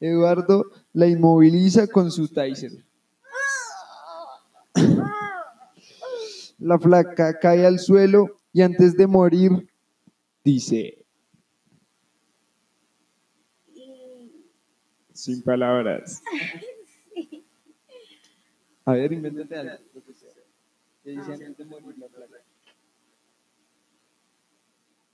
Eduardo 0.00 0.66
la 0.92 1.06
inmoviliza 1.06 1.86
con 1.86 2.10
su 2.10 2.28
taser. 2.28 2.72
La 6.58 6.78
flaca 6.78 7.38
cae 7.40 7.64
al 7.66 7.78
suelo 7.78 8.40
y 8.52 8.62
antes 8.62 8.96
de 8.96 9.06
morir 9.06 9.68
dice, 10.44 11.04
sin 15.12 15.42
palabras. 15.42 16.22
A 18.84 18.92
ver, 18.92 19.12
invéntate 19.12 19.56
algo, 19.56 19.91
lo 21.04 21.10
que 21.10 21.14
sea. 21.14 21.24
¿Qué 21.24 21.32
dice 21.32 21.46
antes 21.46 21.68
de 21.68 21.80
morir 21.80 21.98
la 21.98 22.08
flaca? 22.08 22.36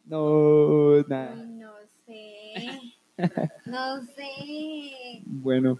No, 0.04 1.02
nada. 1.08 1.34
no 1.34 1.72
sé. 2.06 2.80
No 3.66 4.00
sé. 4.14 5.22
Bueno, 5.26 5.76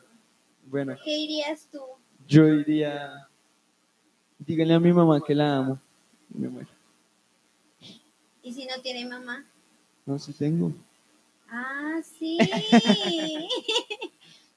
bueno, 0.66 0.96
¿Qué 1.04 1.10
dirías 1.14 1.68
tú? 1.70 1.78
yo 2.26 2.44
diría, 2.46 3.28
díganle 4.40 4.74
a 4.74 4.80
mi 4.80 4.92
mamá 4.92 5.20
que 5.24 5.36
la 5.36 5.56
amo. 5.58 5.80
Y 6.34 6.38
me 6.38 6.48
muero. 6.48 6.68
¿Y 8.42 8.52
si 8.52 8.66
no 8.66 8.80
tiene 8.82 9.06
mamá? 9.08 9.46
No, 10.04 10.18
sí 10.18 10.32
tengo. 10.32 10.72
Ah, 11.48 12.00
sí. 12.02 12.38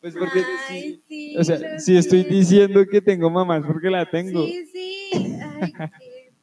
Pues 0.01 0.15
porque 0.17 0.43
Ay, 0.67 0.95
sí. 0.95 1.03
sí, 1.07 1.37
O 1.37 1.43
sea, 1.43 1.79
si 1.79 1.95
estoy 1.95 2.23
diciendo 2.23 2.83
que 2.87 2.99
tengo 3.01 3.29
mamá 3.29 3.57
es 3.57 3.65
porque 3.67 3.87
la 3.91 4.09
tengo. 4.09 4.47
Sí, 4.47 4.65
sí. 4.65 5.30
Ay, 5.61 5.73
qué- 5.99 6.33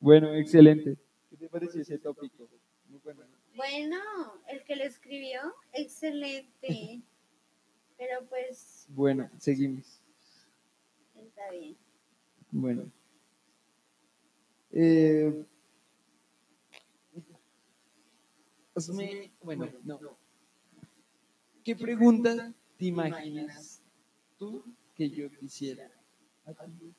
Bueno, 0.00 0.34
excelente. 0.34 0.96
¿Qué 1.30 1.36
te 1.36 1.48
pareció 1.48 1.80
ese 1.82 1.98
tópico? 1.98 2.48
Muy 2.88 2.98
bueno. 3.00 3.24
Bueno, 3.54 3.98
el 4.48 4.64
que 4.64 4.76
lo 4.76 4.84
escribió, 4.84 5.40
excelente. 5.72 7.02
Pero 7.98 8.26
pues, 8.28 8.86
Bueno, 8.88 9.30
seguimos. 9.38 10.00
está 11.14 11.50
bien. 11.50 11.76
Bueno. 12.50 12.90
Eh, 14.72 15.44
hazme- 18.74 19.30
bueno, 19.42 19.68
no. 19.84 20.00
¿Qué 21.64 21.76
pregunta 21.76 22.52
te 22.78 22.86
imaginas 22.86 23.82
tú 24.38 24.64
que 24.94 25.08
yo 25.10 25.30
quisiera? 25.30 25.90
a 26.44 26.52
ti 26.54 26.92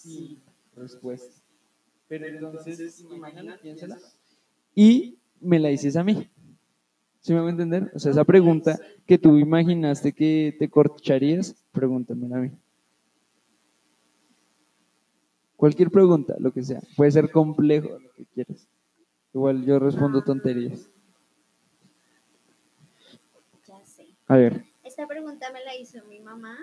Sin 0.00 0.42
respuesta. 0.74 1.34
Pero 2.08 2.26
entonces, 2.26 3.00
imagínala, 3.00 3.58
piénsala. 3.58 3.98
Y 4.74 5.18
me 5.40 5.58
la 5.58 5.68
dices 5.68 5.94
a 5.96 6.02
mí. 6.02 6.30
¿Sí 7.20 7.34
me 7.34 7.40
va 7.40 7.48
a 7.48 7.50
entender? 7.50 7.90
O 7.94 7.98
sea, 7.98 8.12
esa 8.12 8.24
pregunta 8.24 8.80
que 9.06 9.18
tú 9.18 9.36
imaginaste 9.36 10.12
que 10.12 10.56
te 10.58 10.70
corcharías, 10.70 11.54
pregúntamela 11.70 12.38
a 12.38 12.40
mí. 12.40 12.50
Cualquier 15.56 15.90
pregunta, 15.90 16.34
lo 16.38 16.50
que 16.50 16.62
sea. 16.62 16.80
Puede 16.96 17.10
ser 17.10 17.30
complejo, 17.30 17.98
lo 17.98 18.12
que 18.14 18.24
quieras. 18.24 18.66
Igual 19.34 19.66
yo 19.66 19.78
respondo 19.78 20.24
tonterías. 20.24 20.88
Ya 23.68 23.84
sé. 23.84 24.06
A 24.26 24.36
ver, 24.38 24.64
Esta 24.82 25.06
pregunta 25.06 25.52
me 25.52 25.62
la 25.62 25.76
hizo 25.76 26.02
mi 26.06 26.20
mamá 26.20 26.58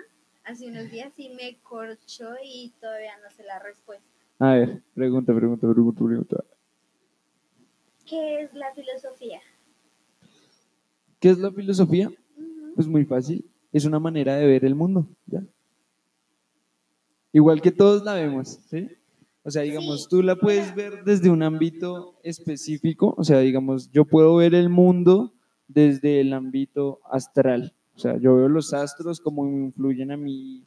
hace 0.48 0.68
unos 0.68 0.90
días 0.90 1.12
y 1.18 1.28
me 1.30 1.58
corchó 1.62 2.30
y 2.42 2.72
todavía 2.80 3.12
no 3.22 3.30
sé 3.30 3.44
la 3.44 3.58
respuesta. 3.58 4.06
a 4.38 4.54
ver, 4.54 4.82
pregunta, 4.94 5.34
pregunta, 5.34 5.70
pregunta, 5.70 6.04
pregunta. 6.04 6.44
¿Qué 8.06 8.42
es 8.42 8.54
la 8.54 8.72
filosofía? 8.74 9.40
¿Qué 11.20 11.30
es 11.30 11.38
la 11.38 11.50
filosofía? 11.50 12.10
Pues 12.74 12.86
muy 12.88 13.04
fácil. 13.04 13.44
Es 13.72 13.84
una 13.84 13.98
manera 13.98 14.36
de 14.36 14.46
ver 14.46 14.64
el 14.64 14.74
mundo, 14.74 15.06
¿ya? 15.26 15.42
Igual 17.32 17.60
que 17.60 17.70
todos 17.70 18.02
la 18.04 18.14
vemos, 18.14 18.58
¿sí? 18.70 18.88
O 19.42 19.50
sea, 19.50 19.62
digamos, 19.62 20.04
Sí, 20.04 20.08
tú 20.10 20.22
la 20.22 20.36
puedes 20.36 20.74
ver 20.74 21.04
desde 21.04 21.30
un 21.30 21.42
ámbito 21.42 22.18
específico, 22.22 23.14
o 23.16 23.24
sea, 23.24 23.40
digamos, 23.40 23.90
yo 23.90 24.04
puedo 24.04 24.36
ver 24.36 24.54
el 24.54 24.68
mundo 24.70 25.34
desde 25.66 26.20
el 26.20 26.32
ámbito 26.32 27.00
astral. 27.10 27.74
O 27.98 28.00
sea, 28.00 28.16
yo 28.16 28.36
veo 28.36 28.48
los 28.48 28.72
astros, 28.72 29.18
cómo 29.18 29.44
influyen 29.44 30.12
a 30.12 30.16
mí 30.16 30.62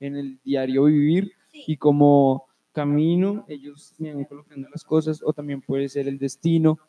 en 0.00 0.16
el 0.16 0.40
diario 0.42 0.82
vivir 0.86 1.30
y 1.52 1.76
como 1.76 2.48
camino, 2.72 3.44
ellos 3.46 3.94
me 3.98 4.12
van 4.12 4.24
colocando 4.24 4.68
las 4.68 4.82
cosas, 4.82 5.22
o 5.24 5.32
también 5.32 5.60
puede 5.60 5.88
ser 5.88 6.08
el 6.08 6.18
destino, 6.18 6.80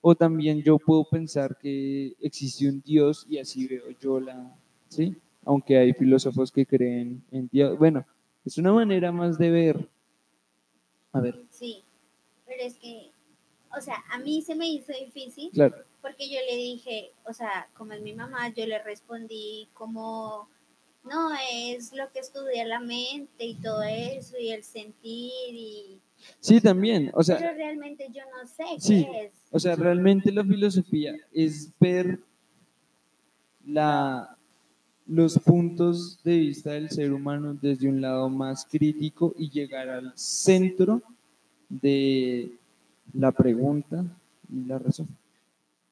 o 0.00 0.14
también 0.14 0.62
yo 0.62 0.78
puedo 0.78 1.04
pensar 1.04 1.58
que 1.58 2.14
existe 2.22 2.66
un 2.66 2.80
Dios 2.80 3.26
y 3.28 3.36
así 3.36 3.68
veo 3.68 3.90
yo 4.00 4.20
la, 4.20 4.56
¿sí? 4.88 5.18
Aunque 5.44 5.76
hay 5.76 5.92
filósofos 5.92 6.50
que 6.50 6.64
creen 6.64 7.22
en 7.30 7.50
Dios. 7.52 7.76
Bueno, 7.76 8.06
es 8.46 8.56
una 8.56 8.72
manera 8.72 9.12
más 9.12 9.36
de 9.36 9.50
ver. 9.50 9.90
A 11.12 11.20
ver, 11.20 11.44
Sí, 11.50 11.84
pero 12.46 12.62
es 12.62 12.78
que, 12.78 13.10
o 13.76 13.80
sea, 13.80 14.04
a 14.10 14.18
mí 14.18 14.42
se 14.42 14.54
me 14.54 14.68
hizo 14.68 14.92
difícil 14.92 15.50
claro, 15.52 15.76
porque 16.00 16.28
yo 16.28 16.38
le 16.48 16.56
dije, 16.56 17.12
o 17.24 17.32
sea, 17.32 17.68
como 17.74 17.92
es 17.92 18.02
mi 18.02 18.12
mamá, 18.12 18.48
yo 18.50 18.66
le 18.66 18.82
respondí 18.82 19.68
como, 19.72 20.48
no, 21.04 21.30
es 21.52 21.92
lo 21.92 22.10
que 22.12 22.20
estudia 22.20 22.64
la 22.66 22.80
mente 22.80 23.44
y 23.44 23.54
todo 23.54 23.82
eso 23.82 24.36
y 24.38 24.50
el 24.50 24.64
sentir 24.64 25.54
y... 25.54 26.00
sí, 26.40 26.60
también, 26.60 27.10
o 27.14 27.22
sea, 27.22 27.38
pero 27.38 27.54
realmente 27.54 28.08
yo 28.12 28.22
no 28.36 28.46
sé 28.46 28.64
sí, 28.78 29.06
qué 29.10 29.26
es. 29.26 29.32
o 29.50 29.58
sea, 29.58 29.76
realmente 29.76 30.32
la 30.32 30.44
filosofía 30.44 31.14
es 31.32 31.70
ver 31.78 32.18
la, 33.64 34.36
los 35.06 35.38
puntos 35.38 36.22
de 36.24 36.38
vista 36.38 36.72
del 36.72 36.90
ser 36.90 37.12
humano 37.12 37.56
desde 37.60 37.88
un 37.88 38.00
lado 38.00 38.28
más 38.28 38.66
crítico 38.66 39.34
y 39.38 39.50
llegar 39.50 39.88
al 39.88 40.12
centro 40.16 41.02
de 41.68 42.52
la 43.12 43.32
pregunta 43.32 44.04
y 44.50 44.64
la 44.64 44.78
razón. 44.78 45.08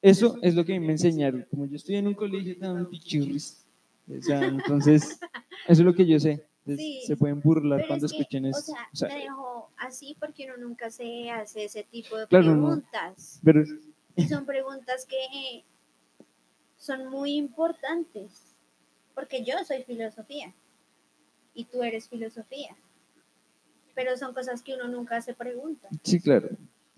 Eso 0.01 0.37
es 0.41 0.55
lo 0.55 0.65
que 0.65 0.79
me 0.79 0.91
enseñaron. 0.93 1.45
Como 1.49 1.65
yo 1.67 1.75
estoy 1.75 1.95
en 1.97 2.07
un 2.07 2.13
colegio 2.15 2.57
tan 2.57 2.89
pichurris, 2.89 3.65
o 4.09 4.21
sea, 4.21 4.43
entonces, 4.45 5.19
eso 5.21 5.21
es 5.67 5.79
lo 5.79 5.93
que 5.93 6.05
yo 6.07 6.19
sé. 6.19 6.45
Sí, 6.65 7.01
se 7.05 7.17
pueden 7.17 7.41
burlar 7.41 7.79
Pero 7.79 7.87
cuando 7.87 8.05
es 8.05 8.11
que, 8.11 8.19
escuchen 8.19 8.45
o 8.45 8.49
esto. 8.49 8.61
sea, 8.71 8.87
O 8.93 8.95
sea, 8.95 9.07
me 9.09 9.15
dejó 9.23 9.69
así 9.77 10.15
porque 10.19 10.45
uno 10.45 10.57
nunca 10.57 10.91
se 10.91 11.29
hace 11.31 11.65
ese 11.65 11.83
tipo 11.83 12.15
de 12.17 12.27
Claro, 12.27 12.55
no. 12.55 12.67
preguntas. 12.67 13.39
pero 13.43 13.63
Y 14.15 14.27
son 14.27 14.45
preguntas 14.45 15.05
que 15.07 15.63
son 16.77 17.07
muy 17.09 17.35
importantes, 17.35 18.55
porque 19.15 19.43
yo 19.43 19.53
soy 19.65 19.83
filosofía 19.83 20.53
y 21.55 21.65
tú 21.65 21.81
eres 21.83 22.07
filosofía, 22.09 22.75
pero 23.95 24.15
son 24.17 24.33
cosas 24.33 24.61
que 24.61 24.75
uno 24.75 24.87
nunca 24.87 25.19
se 25.21 25.33
pregunta. 25.33 25.89
sí, 26.03 26.19
claro. 26.19 26.49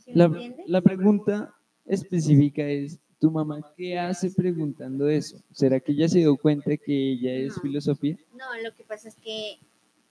¿Sí 0.04 0.12
me 0.14 0.16
La, 0.16 0.56
la 0.66 0.82
pregunta 0.82 1.54
específica 1.86 2.64
es, 2.64 3.00
¿tu 3.20 3.32
mamá 3.32 3.62
qué 3.78 3.98
hace 3.98 4.32
preguntando 4.32 5.08
eso? 5.08 5.38
¿Será 5.52 5.80
que 5.80 5.92
ella 5.92 6.08
se 6.08 6.20
dio 6.20 6.36
cuenta 6.38 6.76
que 6.78 7.12
ella 7.14 7.34
es 7.34 7.56
No. 7.56 7.62
filosofía? 7.62 8.18
No, 8.34 8.46
lo 8.62 8.76
que 8.76 8.84
pasa 8.84 9.10
es 9.10 9.16
que 9.16 9.60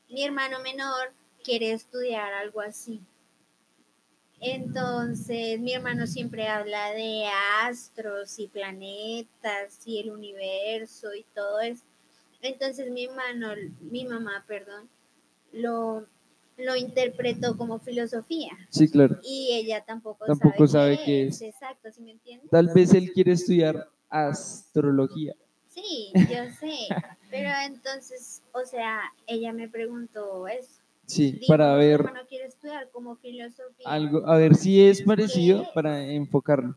mi 0.09 0.25
hermano 0.25 0.61
menor 0.63 1.13
quiere 1.43 1.73
estudiar 1.73 2.33
algo 2.33 2.61
así. 2.61 3.01
Entonces, 4.41 5.61
mi 5.61 5.73
hermano 5.73 6.07
siempre 6.07 6.49
habla 6.49 6.93
de 6.93 7.27
astros 7.63 8.39
y 8.39 8.49
planetas 8.49 9.87
y 9.87 10.01
el 10.01 10.11
universo 10.11 11.15
y 11.15 11.25
todo 11.33 11.61
eso. 11.61 11.85
Entonces, 12.41 12.91
mi 12.91 13.05
hermano, 13.05 13.53
mi 13.81 14.05
mamá, 14.05 14.45
perdón, 14.49 14.89
lo, 15.53 16.07
lo 16.65 16.77
interpretó 16.77 17.57
como 17.57 17.79
filosofía. 17.79 18.53
Sí, 18.71 18.89
claro. 18.89 19.19
Y 19.23 19.51
ella 19.53 19.85
tampoco, 19.85 20.25
Tampoco 20.27 20.67
sabe, 20.67 20.97
sabe 20.97 21.05
qué 21.05 21.23
es. 21.27 21.37
es. 21.37 21.43
Exacto, 21.55 21.91
¿sí 21.93 22.03
me 22.03 22.13
entiendes? 22.13 22.51
Tal 22.51 22.69
vez 22.69 22.93
él 22.95 23.13
quiere 23.13 23.33
estudiar 23.33 23.89
astrología. 24.09 25.35
Sí, 25.69 26.11
yo 26.15 26.45
sé. 26.61 26.77
Pero 27.31 27.49
entonces, 27.67 28.43
o 28.53 28.65
sea, 28.65 29.01
ella 29.27 29.53
me 29.53 29.69
preguntó 29.69 30.47
eso. 30.47 30.81
Sí, 31.07 31.41
para 31.49 31.73
"Su 31.73 31.79
ver 31.79 31.93
hermano 32.01 32.21
quiere 32.29 32.47
estudiar 32.47 32.91
como 32.91 33.17
filosofía. 33.17 33.85
algo, 33.87 34.27
a 34.27 34.37
ver 34.37 34.55
si 34.55 34.83
es 34.83 35.03
parecido 35.03 35.65
¿Qué? 35.65 35.71
para 35.75 36.05
enfocarlo. 36.07 36.77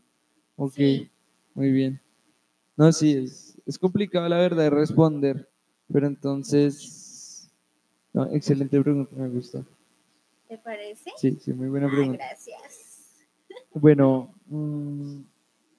Ok, 0.56 0.72
Sí. 0.74 1.10
muy 1.54 1.70
bien. 1.70 2.00
No, 2.76 2.90
sí, 2.92 3.12
es, 3.16 3.56
es 3.66 3.78
complicado 3.78 4.28
la 4.28 4.38
verdad 4.38 4.70
responder, 4.70 5.48
pero 5.92 6.06
entonces, 6.06 7.50
no, 8.12 8.26
excelente 8.32 8.80
pregunta, 8.82 9.14
me 9.14 9.28
gustó. 9.28 9.64
¿Te 10.48 10.58
parece? 10.58 11.10
Sí, 11.16 11.36
sí, 11.40 11.52
muy 11.52 11.68
buena 11.68 11.86
Ah, 11.86 11.90
pregunta. 11.90 12.24
gracias. 12.24 13.24
Bueno, 13.74 14.34
mm, 14.46 15.20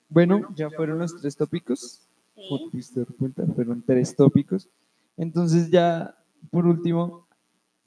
bueno, 0.10 0.53
ya 0.56 0.69
fueron 0.69 0.99
los 0.99 1.19
tres 1.19 1.36
tópicos. 1.36 2.03
Sí. 2.36 2.93
dar 2.95 3.08
cuenta, 3.17 3.45
fueron 3.47 3.82
tres 3.82 4.15
tópicos. 4.15 4.69
Entonces 5.17 5.71
ya, 5.71 6.15
por 6.51 6.67
último, 6.67 7.27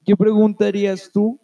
¿qué 0.05 0.17
preguntarías 0.17 1.11
tú? 1.13 1.39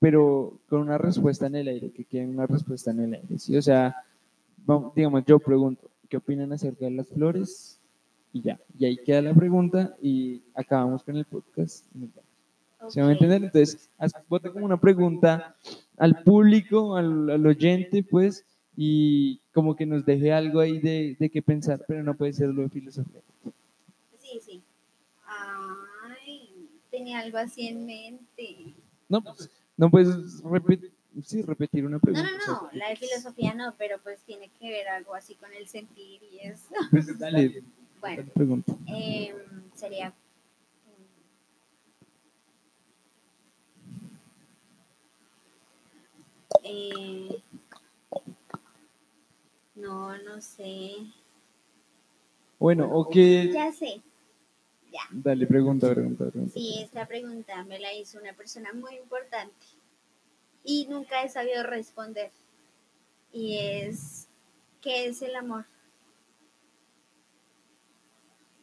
Pero 0.00 0.60
con 0.68 0.80
una 0.80 0.96
respuesta 0.96 1.46
en 1.46 1.56
el 1.56 1.68
aire, 1.68 1.90
que 1.92 2.04
quede 2.04 2.26
una 2.26 2.46
respuesta 2.46 2.90
en 2.90 3.00
el 3.00 3.14
aire. 3.14 3.38
¿sí? 3.38 3.56
O 3.56 3.62
sea, 3.62 3.96
vamos, 4.64 4.94
digamos, 4.94 5.24
yo 5.26 5.38
pregunto, 5.38 5.90
¿qué 6.08 6.16
opinan 6.16 6.52
acerca 6.52 6.86
de 6.86 6.92
las 6.92 7.08
flores? 7.08 7.80
Y 8.32 8.42
ya, 8.42 8.60
y 8.78 8.84
ahí 8.86 8.96
queda 9.04 9.22
la 9.22 9.34
pregunta 9.34 9.96
y 10.00 10.42
acabamos 10.54 11.02
con 11.02 11.16
el 11.16 11.24
podcast. 11.24 11.84
¿Se 12.88 13.02
va 13.02 13.08
a 13.08 13.12
entender? 13.12 13.44
Entonces, 13.44 13.90
bota 14.28 14.50
como 14.52 14.64
una 14.64 14.80
pregunta 14.80 15.56
al 15.96 16.22
público, 16.22 16.96
al, 16.96 17.28
al 17.30 17.46
oyente, 17.46 18.02
pues, 18.02 18.44
y 18.76 19.40
como 19.52 19.74
que 19.74 19.84
nos 19.86 20.04
deje 20.06 20.32
algo 20.32 20.60
ahí 20.60 20.78
de, 20.78 21.16
de 21.18 21.30
qué 21.30 21.42
pensar, 21.42 21.84
pero 21.88 22.02
no 22.04 22.14
puede 22.14 22.32
ser 22.32 22.48
lo 22.50 22.62
de 22.62 22.68
filosofía. 22.68 23.20
Sí, 24.20 24.38
sí. 24.44 24.62
Ay, 25.26 26.68
tenía 26.90 27.18
algo 27.20 27.38
así 27.38 27.66
en 27.68 27.84
mente. 27.86 28.74
No, 29.08 29.22
pues, 29.22 29.50
no 29.76 29.90
puedes 29.90 30.42
repetir, 30.42 30.92
sí, 31.24 31.42
repetir 31.42 31.84
una 31.84 31.96
No, 31.96 32.00
pregunta. 32.00 32.30
no, 32.30 32.36
o 32.38 32.40
sea, 32.60 32.68
no, 32.72 32.78
la 32.78 32.88
de 32.90 32.96
filosofía 32.96 33.54
no, 33.54 33.74
pero 33.76 33.98
pues 34.02 34.20
tiene 34.20 34.50
que 34.60 34.70
ver 34.70 34.88
algo 34.88 35.14
así 35.14 35.34
con 35.34 35.52
el 35.52 35.66
sentir 35.66 36.20
y 36.32 36.38
eso. 36.46 36.64
pues, 36.90 37.18
dale, 37.18 37.62
Bueno, 38.00 38.22
pregunta. 38.32 38.76
em, 38.86 39.34
sería... 39.74 40.12
eh, 46.62 47.42
no, 49.74 50.16
no 50.18 50.40
sé. 50.40 50.92
Bueno, 52.58 52.90
o 52.92 53.08
que... 53.08 53.50
Ya 53.52 53.72
sé. 53.72 54.02
Dale, 55.10 55.46
pregunta, 55.46 55.90
pregunta, 55.90 56.26
pregunta. 56.30 56.52
Sí, 56.52 56.80
esta 56.82 57.06
pregunta 57.06 57.64
me 57.64 57.78
la 57.78 57.94
hizo 57.94 58.18
una 58.18 58.32
persona 58.32 58.72
muy 58.72 58.96
importante 58.96 59.66
y 60.64 60.86
nunca 60.88 61.22
he 61.22 61.28
sabido 61.28 61.62
responder. 61.62 62.30
Y 63.32 63.58
es, 63.58 64.28
¿qué 64.80 65.06
es 65.06 65.22
el 65.22 65.36
amor? 65.36 65.64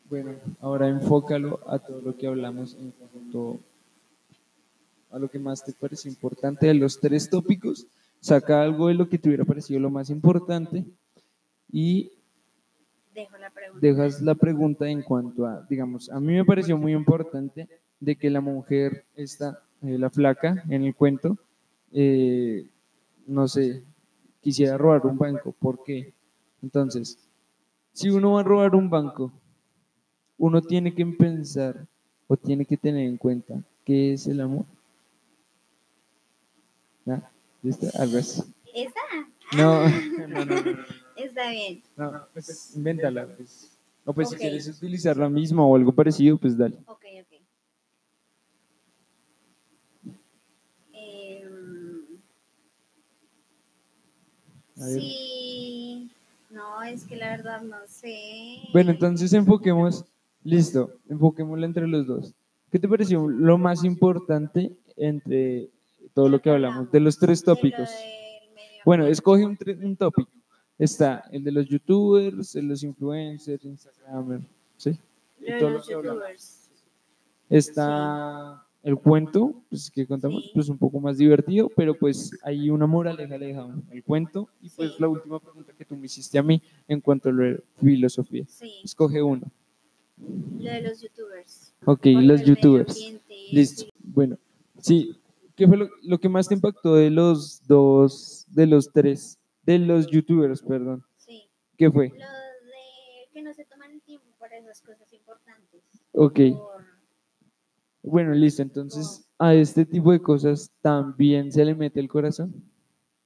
Bueno, 0.09 0.35
ahora 0.61 0.87
enfócalo 0.87 1.59
a 1.67 1.79
todo 1.79 2.01
lo 2.01 2.15
que 2.15 2.27
hablamos 2.27 2.75
en 2.75 2.91
cuanto 2.91 3.59
a 5.15 5.19
lo 5.19 5.29
que 5.29 5.39
más 5.39 5.63
te 5.63 5.71
pareció 5.71 6.11
importante 6.11 6.67
de 6.67 6.73
los 6.73 6.99
tres 6.99 7.29
tópicos. 7.29 7.87
Saca 8.19 8.61
algo 8.61 8.89
de 8.89 8.95
lo 8.95 9.07
que 9.07 9.17
te 9.17 9.29
hubiera 9.29 9.45
parecido 9.45 9.79
lo 9.79 9.89
más 9.89 10.09
importante 10.09 10.83
y 11.71 12.11
Dejo 13.13 13.37
la 13.37 13.49
pregunta. 13.49 13.87
dejas 13.87 14.21
la 14.21 14.35
pregunta 14.35 14.89
en 14.89 15.01
cuanto 15.03 15.45
a, 15.45 15.65
digamos, 15.69 16.09
a 16.09 16.19
mí 16.19 16.33
me 16.33 16.43
pareció 16.43 16.77
muy 16.77 16.91
importante 16.91 17.69
de 18.01 18.17
que 18.17 18.29
la 18.29 18.41
mujer, 18.41 19.05
esta, 19.15 19.63
eh, 19.83 19.97
la 19.97 20.09
flaca 20.09 20.65
en 20.67 20.83
el 20.83 20.93
cuento, 20.93 21.37
eh, 21.93 22.67
no 23.25 23.47
sé, 23.47 23.83
quisiera 24.41 24.77
robar 24.77 25.05
un 25.05 25.17
banco. 25.17 25.55
¿Por 25.57 25.81
qué? 25.85 26.13
Entonces, 26.61 27.17
si 27.93 28.09
uno 28.09 28.33
va 28.33 28.41
a 28.41 28.43
robar 28.43 28.75
un 28.75 28.89
banco, 28.89 29.31
uno 30.37 30.61
tiene 30.61 30.93
que 30.93 31.05
pensar 31.05 31.87
o 32.27 32.35
tiene 32.35 32.65
que 32.65 32.75
tener 32.75 33.07
en 33.07 33.15
cuenta 33.15 33.63
qué 33.85 34.11
es 34.11 34.27
el 34.27 34.41
amor. 34.41 34.65
¿Listo? 37.65 37.87
Algo 37.97 38.19
así. 38.19 38.43
¿Esa? 38.75 38.99
No, 39.57 39.89
no, 39.89 40.27
no, 40.27 40.45
no, 40.45 40.61
no. 40.61 40.85
Está 41.15 41.49
bien. 41.49 41.81
No, 41.97 42.27
pues, 42.31 42.75
invéntala. 42.75 43.25
Pues. 43.25 43.75
O 44.05 44.13
pues 44.13 44.29
si 44.29 44.35
quieres 44.35 44.67
utilizar 44.67 45.17
la 45.17 45.27
misma 45.29 45.65
o 45.65 45.75
algo 45.75 45.91
parecido, 45.91 46.37
pues 46.37 46.55
dale. 46.55 46.77
Ok, 46.85 47.05
ok. 47.21 47.41
Em, 50.93 52.05
sí. 54.75 56.11
No, 56.51 56.83
es 56.83 57.03
que 57.05 57.15
la 57.15 57.31
verdad 57.31 57.63
no 57.63 57.77
sé. 57.87 58.59
Bueno, 58.73 58.91
entonces 58.91 59.33
enfoquemos, 59.33 60.05
listo, 60.43 60.91
enfoquémoslo 61.09 61.65
entre 61.65 61.87
los 61.87 62.05
dos. 62.05 62.31
¿Qué 62.71 62.77
te 62.77 62.87
pareció 62.87 63.27
lo 63.27 63.57
más 63.57 63.83
importante 63.83 64.71
entre 64.97 65.71
todo 66.15 66.29
lo 66.29 66.41
que 66.41 66.49
hablamos? 66.49 66.89
De 66.91 66.99
los 66.99 67.19
tres 67.19 67.43
tópicos. 67.43 67.89
Bueno, 68.85 69.05
escoge 69.05 69.45
un, 69.45 69.57
un 69.83 69.95
tópico. 69.97 70.31
Está 70.79 71.25
el 71.31 71.43
de 71.43 71.51
los 71.51 71.67
youtubers, 71.67 72.55
el 72.55 72.63
de 72.63 72.69
los 72.69 72.83
influencers, 72.83 73.63
instagramers, 73.63 74.45
¿sí? 74.77 74.97
Lo 75.39 75.53
de 75.53 75.59
todo 75.59 75.69
lo 75.69 75.77
los 75.77 75.87
que 75.87 75.93
hablamos. 75.93 76.23
youtubers. 76.23 76.69
Está 77.49 78.65
el 78.81 78.97
cuento, 78.97 79.61
pues 79.69 79.91
que 79.91 80.05
contamos, 80.07 80.51
pues 80.53 80.69
un 80.69 80.77
poco 80.77 80.99
más 80.99 81.17
divertido, 81.17 81.69
pero 81.75 81.95
pues 81.95 82.31
hay 82.43 82.69
una 82.69 82.85
moraleja 82.87 83.37
le 83.37 83.47
dejamos, 83.47 83.83
el 83.91 84.03
cuento, 84.03 84.47
y 84.61 84.69
pues 84.69 84.99
la 84.99 85.07
última 85.07 85.39
pregunta 85.39 85.73
que 85.77 85.85
tú 85.85 85.95
me 85.95 86.05
hiciste 86.05 86.37
a 86.37 86.43
mí 86.43 86.61
en 86.87 87.01
cuanto 87.01 87.29
a 87.29 87.33
de 87.33 87.63
filosofía. 87.81 88.45
Escoge 88.83 89.21
uno. 89.21 89.51
lo 90.17 90.71
de 90.71 90.81
los 90.81 91.01
youtubers. 91.01 91.73
Ok, 91.81 91.85
Porque 91.85 92.11
los 92.13 92.43
youtubers. 92.43 93.13
Listo. 93.51 93.85
Bueno, 93.99 94.37
sí. 94.79 95.15
¿Qué 95.55 95.67
fue 95.67 95.77
lo, 95.77 95.89
lo 96.03 96.19
que 96.19 96.29
más 96.29 96.47
te 96.47 96.53
impactó 96.55 96.95
de 96.95 97.09
los 97.09 97.65
dos, 97.67 98.45
de 98.49 98.67
los 98.67 98.91
tres, 98.91 99.39
de 99.63 99.79
los 99.79 100.07
youtubers, 100.07 100.61
perdón? 100.61 101.03
Sí. 101.17 101.43
¿Qué 101.77 101.89
fue? 101.89 102.09
Lo 102.09 102.15
de 102.15 103.29
que 103.33 103.41
no 103.41 103.53
se 103.53 103.65
toman 103.65 103.91
el 103.91 104.01
tiempo 104.01 104.27
para 104.39 104.57
esas 104.57 104.81
cosas 104.81 105.11
importantes. 105.13 105.81
Ok. 106.11 106.39
Por- 106.57 106.85
Bueno, 108.03 108.33
listo. 108.33 108.61
Entonces, 108.61 109.27
a 109.39 109.53
este 109.55 109.85
tipo 109.85 110.11
de 110.11 110.21
cosas 110.21 110.71
también 110.81 111.51
se 111.51 111.65
le 111.65 111.73
mete 111.73 111.99
el 111.99 112.07
corazón. 112.07 112.53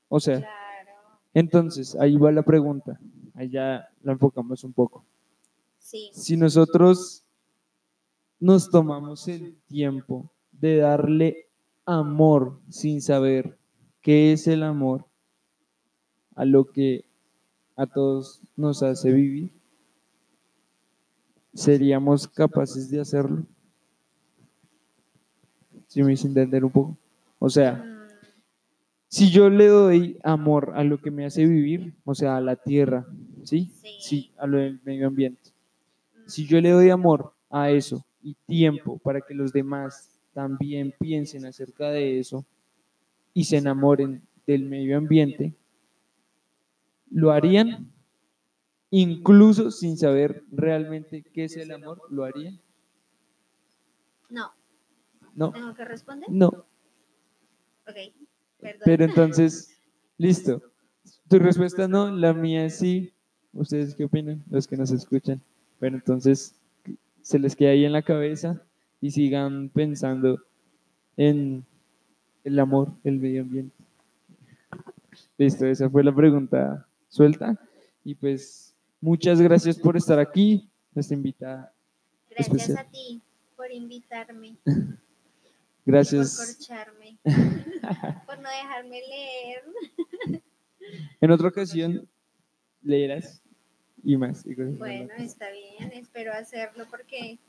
O 0.08 0.20
sea, 0.20 0.38
Claro. 0.38 1.20
entonces, 1.34 1.96
ahí 1.96 2.16
va 2.16 2.32
la 2.32 2.44
pregunta. 2.44 3.00
Ahí 3.34 3.50
ya 3.50 3.90
la 4.04 4.12
enfocamos 4.14 4.64
un 4.64 4.72
poco. 4.74 5.04
Sí. 5.80 6.12
Si 6.14 6.38
nosotros 6.38 7.24
nos 8.40 8.70
tomamos 8.70 9.28
el 9.28 9.58
tiempo 9.68 10.32
de 10.54 10.78
darle 10.78 11.49
amor 11.90 12.60
sin 12.70 13.02
saber 13.02 13.58
qué 14.02 14.32
es 14.32 14.48
el 14.48 14.64
amor 14.64 15.06
a 16.36 16.46
lo 16.46 16.66
que 16.66 17.06
a 17.76 17.88
todos 17.88 18.42
nos 18.56 18.84
hace 18.84 19.12
vivir, 19.12 19.52
¿seríamos 21.54 22.28
capaces 22.28 22.90
de 22.90 23.02
hacerlo? 23.02 23.44
Si 25.88 26.04
me 26.04 26.14
hice 26.14 26.28
entender 26.28 26.64
un 26.64 26.72
poco. 26.72 26.98
O 27.40 27.50
sea, 27.50 27.84
si 29.08 29.32
yo 29.32 29.50
le 29.50 29.68
doy 29.68 30.20
amor 30.24 30.74
a 30.76 30.84
lo 30.84 31.02
que 31.02 31.10
me 31.10 31.26
hace 31.26 31.46
vivir, 31.46 31.96
o 32.06 32.14
sea, 32.14 32.38
a 32.38 32.42
la 32.42 32.56
tierra, 32.56 33.08
¿sí? 33.44 33.72
Sí. 33.82 33.98
Sí, 34.00 34.32
a 34.38 34.46
lo 34.46 34.60
del 34.60 34.80
medio 34.84 35.08
ambiente. 35.08 35.52
Si 36.28 36.46
yo 36.46 36.62
le 36.62 36.70
doy 36.70 36.92
amor 36.92 37.34
a 37.50 37.72
eso 37.72 38.06
y 38.22 38.36
tiempo 38.46 39.00
para 39.00 39.22
que 39.22 39.34
los 39.34 39.52
demás 39.52 40.19
también 40.34 40.94
piensen 41.00 41.46
acerca 41.46 41.90
de 41.90 42.20
eso 42.20 42.46
y 43.34 43.46
se 43.46 43.58
enamoren 43.58 44.22
del 44.46 44.66
medio 44.66 44.98
ambiente, 44.98 45.54
lo 47.12 47.32
harían 47.32 47.92
incluso 48.90 49.72
sin 49.72 49.98
saber 49.98 50.44
realmente 50.52 51.24
qué 51.24 51.46
es 51.46 51.58
el 51.58 51.72
amor, 51.72 52.02
lo 52.10 52.24
harían. 52.24 52.60
No. 54.30 54.52
No, 55.36 55.52
¿Tengo 55.52 55.74
que 55.74 55.86
responder? 55.86 56.30
no. 56.30 56.48
Ok. 57.88 57.96
Perdón. 58.60 58.82
Pero 58.84 59.06
entonces, 59.06 59.80
listo. 60.18 60.62
Tu 61.28 61.40
respuesta 61.40 61.88
no, 61.88 62.12
la 62.12 62.34
mía 62.34 62.70
sí. 62.70 63.14
¿Ustedes 63.54 63.96
qué 63.96 64.06
opinan? 64.06 64.44
Los 64.50 64.68
que 64.68 64.78
nos 64.78 64.92
escuchan. 64.92 65.42
Bueno, 65.80 65.98
entonces 65.98 66.60
se 67.22 67.40
les 67.40 67.56
queda 67.56 67.72
ahí 67.72 67.86
en 67.86 67.94
la 67.94 68.02
cabeza 68.02 68.64
y 69.02 69.12
sigan 69.12 69.70
pensando 69.70 70.42
en 71.18 71.66
el 72.44 72.60
amor, 72.60 72.94
el 73.04 73.20
medio 73.20 73.42
ambiente. 73.42 73.76
Listo, 75.38 75.66
esa 75.66 75.90
fue 75.90 76.04
la 76.04 76.14
pregunta 76.14 76.86
suelta. 77.08 77.58
Y 78.04 78.16
pues 78.16 78.74
muchas 79.02 79.42
gracias 79.42 79.78
por 79.78 79.98
estar 79.98 80.20
aquí, 80.20 80.70
nuestra 80.94 81.16
invitada. 81.16 81.74
Gracias 82.30 82.56
especial. 82.70 82.78
a 82.86 82.90
ti 82.90 83.22
por 83.56 83.72
invitarme. 83.72 84.56
Por 85.86 85.96
Gracias. 85.96 86.38
corcharme. 86.38 87.18
por 88.28 88.38
no 88.38 88.50
dejarme 88.50 89.02
leer. 89.02 90.42
En 91.22 91.32
otra 91.32 91.48
ocasión 91.50 92.08
leerás 92.84 93.42
y 94.04 94.18
más. 94.18 94.46
y 94.46 94.54
Bueno, 94.56 95.14
está 95.18 95.48
bien. 95.52 95.92
Espero 95.94 96.32
hacerlo 96.34 96.86
porque 96.90 97.40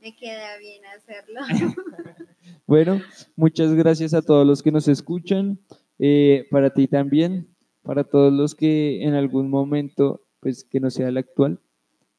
me 0.00 0.14
queda 0.14 0.56
bien 0.58 0.82
hacerlo. 0.86 1.40
Bueno, 2.66 3.00
muchas 3.36 3.74
gracias 3.74 4.12
a 4.12 4.22
todos 4.22 4.44
los 4.44 4.62
que 4.62 4.72
nos 4.72 4.88
escuchan, 4.88 5.58
eh, 6.00 6.46
para 6.50 6.70
ti 6.70 6.88
también, 6.88 7.48
para 7.82 8.02
todos 8.02 8.32
los 8.32 8.56
que 8.56 9.04
en 9.04 9.14
algún 9.14 9.48
momento, 9.50 10.20
pues 10.40 10.64
que 10.64 10.80
no 10.80 10.90
sea 10.90 11.08
el 11.08 11.16
actual, 11.16 11.60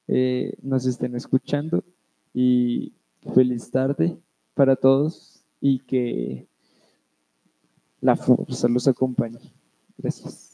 eh, 0.08 0.54
nos 0.62 0.86
estén 0.86 1.16
escuchando 1.16 1.84
y 2.34 2.94
feliz 3.34 3.70
tarde 3.72 4.18
para 4.54 4.78
todos 4.78 5.44
y 5.60 5.80
que 5.80 6.48
la 8.00 8.16
fuerza 8.16 8.70
los 8.70 8.88
acompañe. 8.88 9.54
Gracias. 9.98 10.47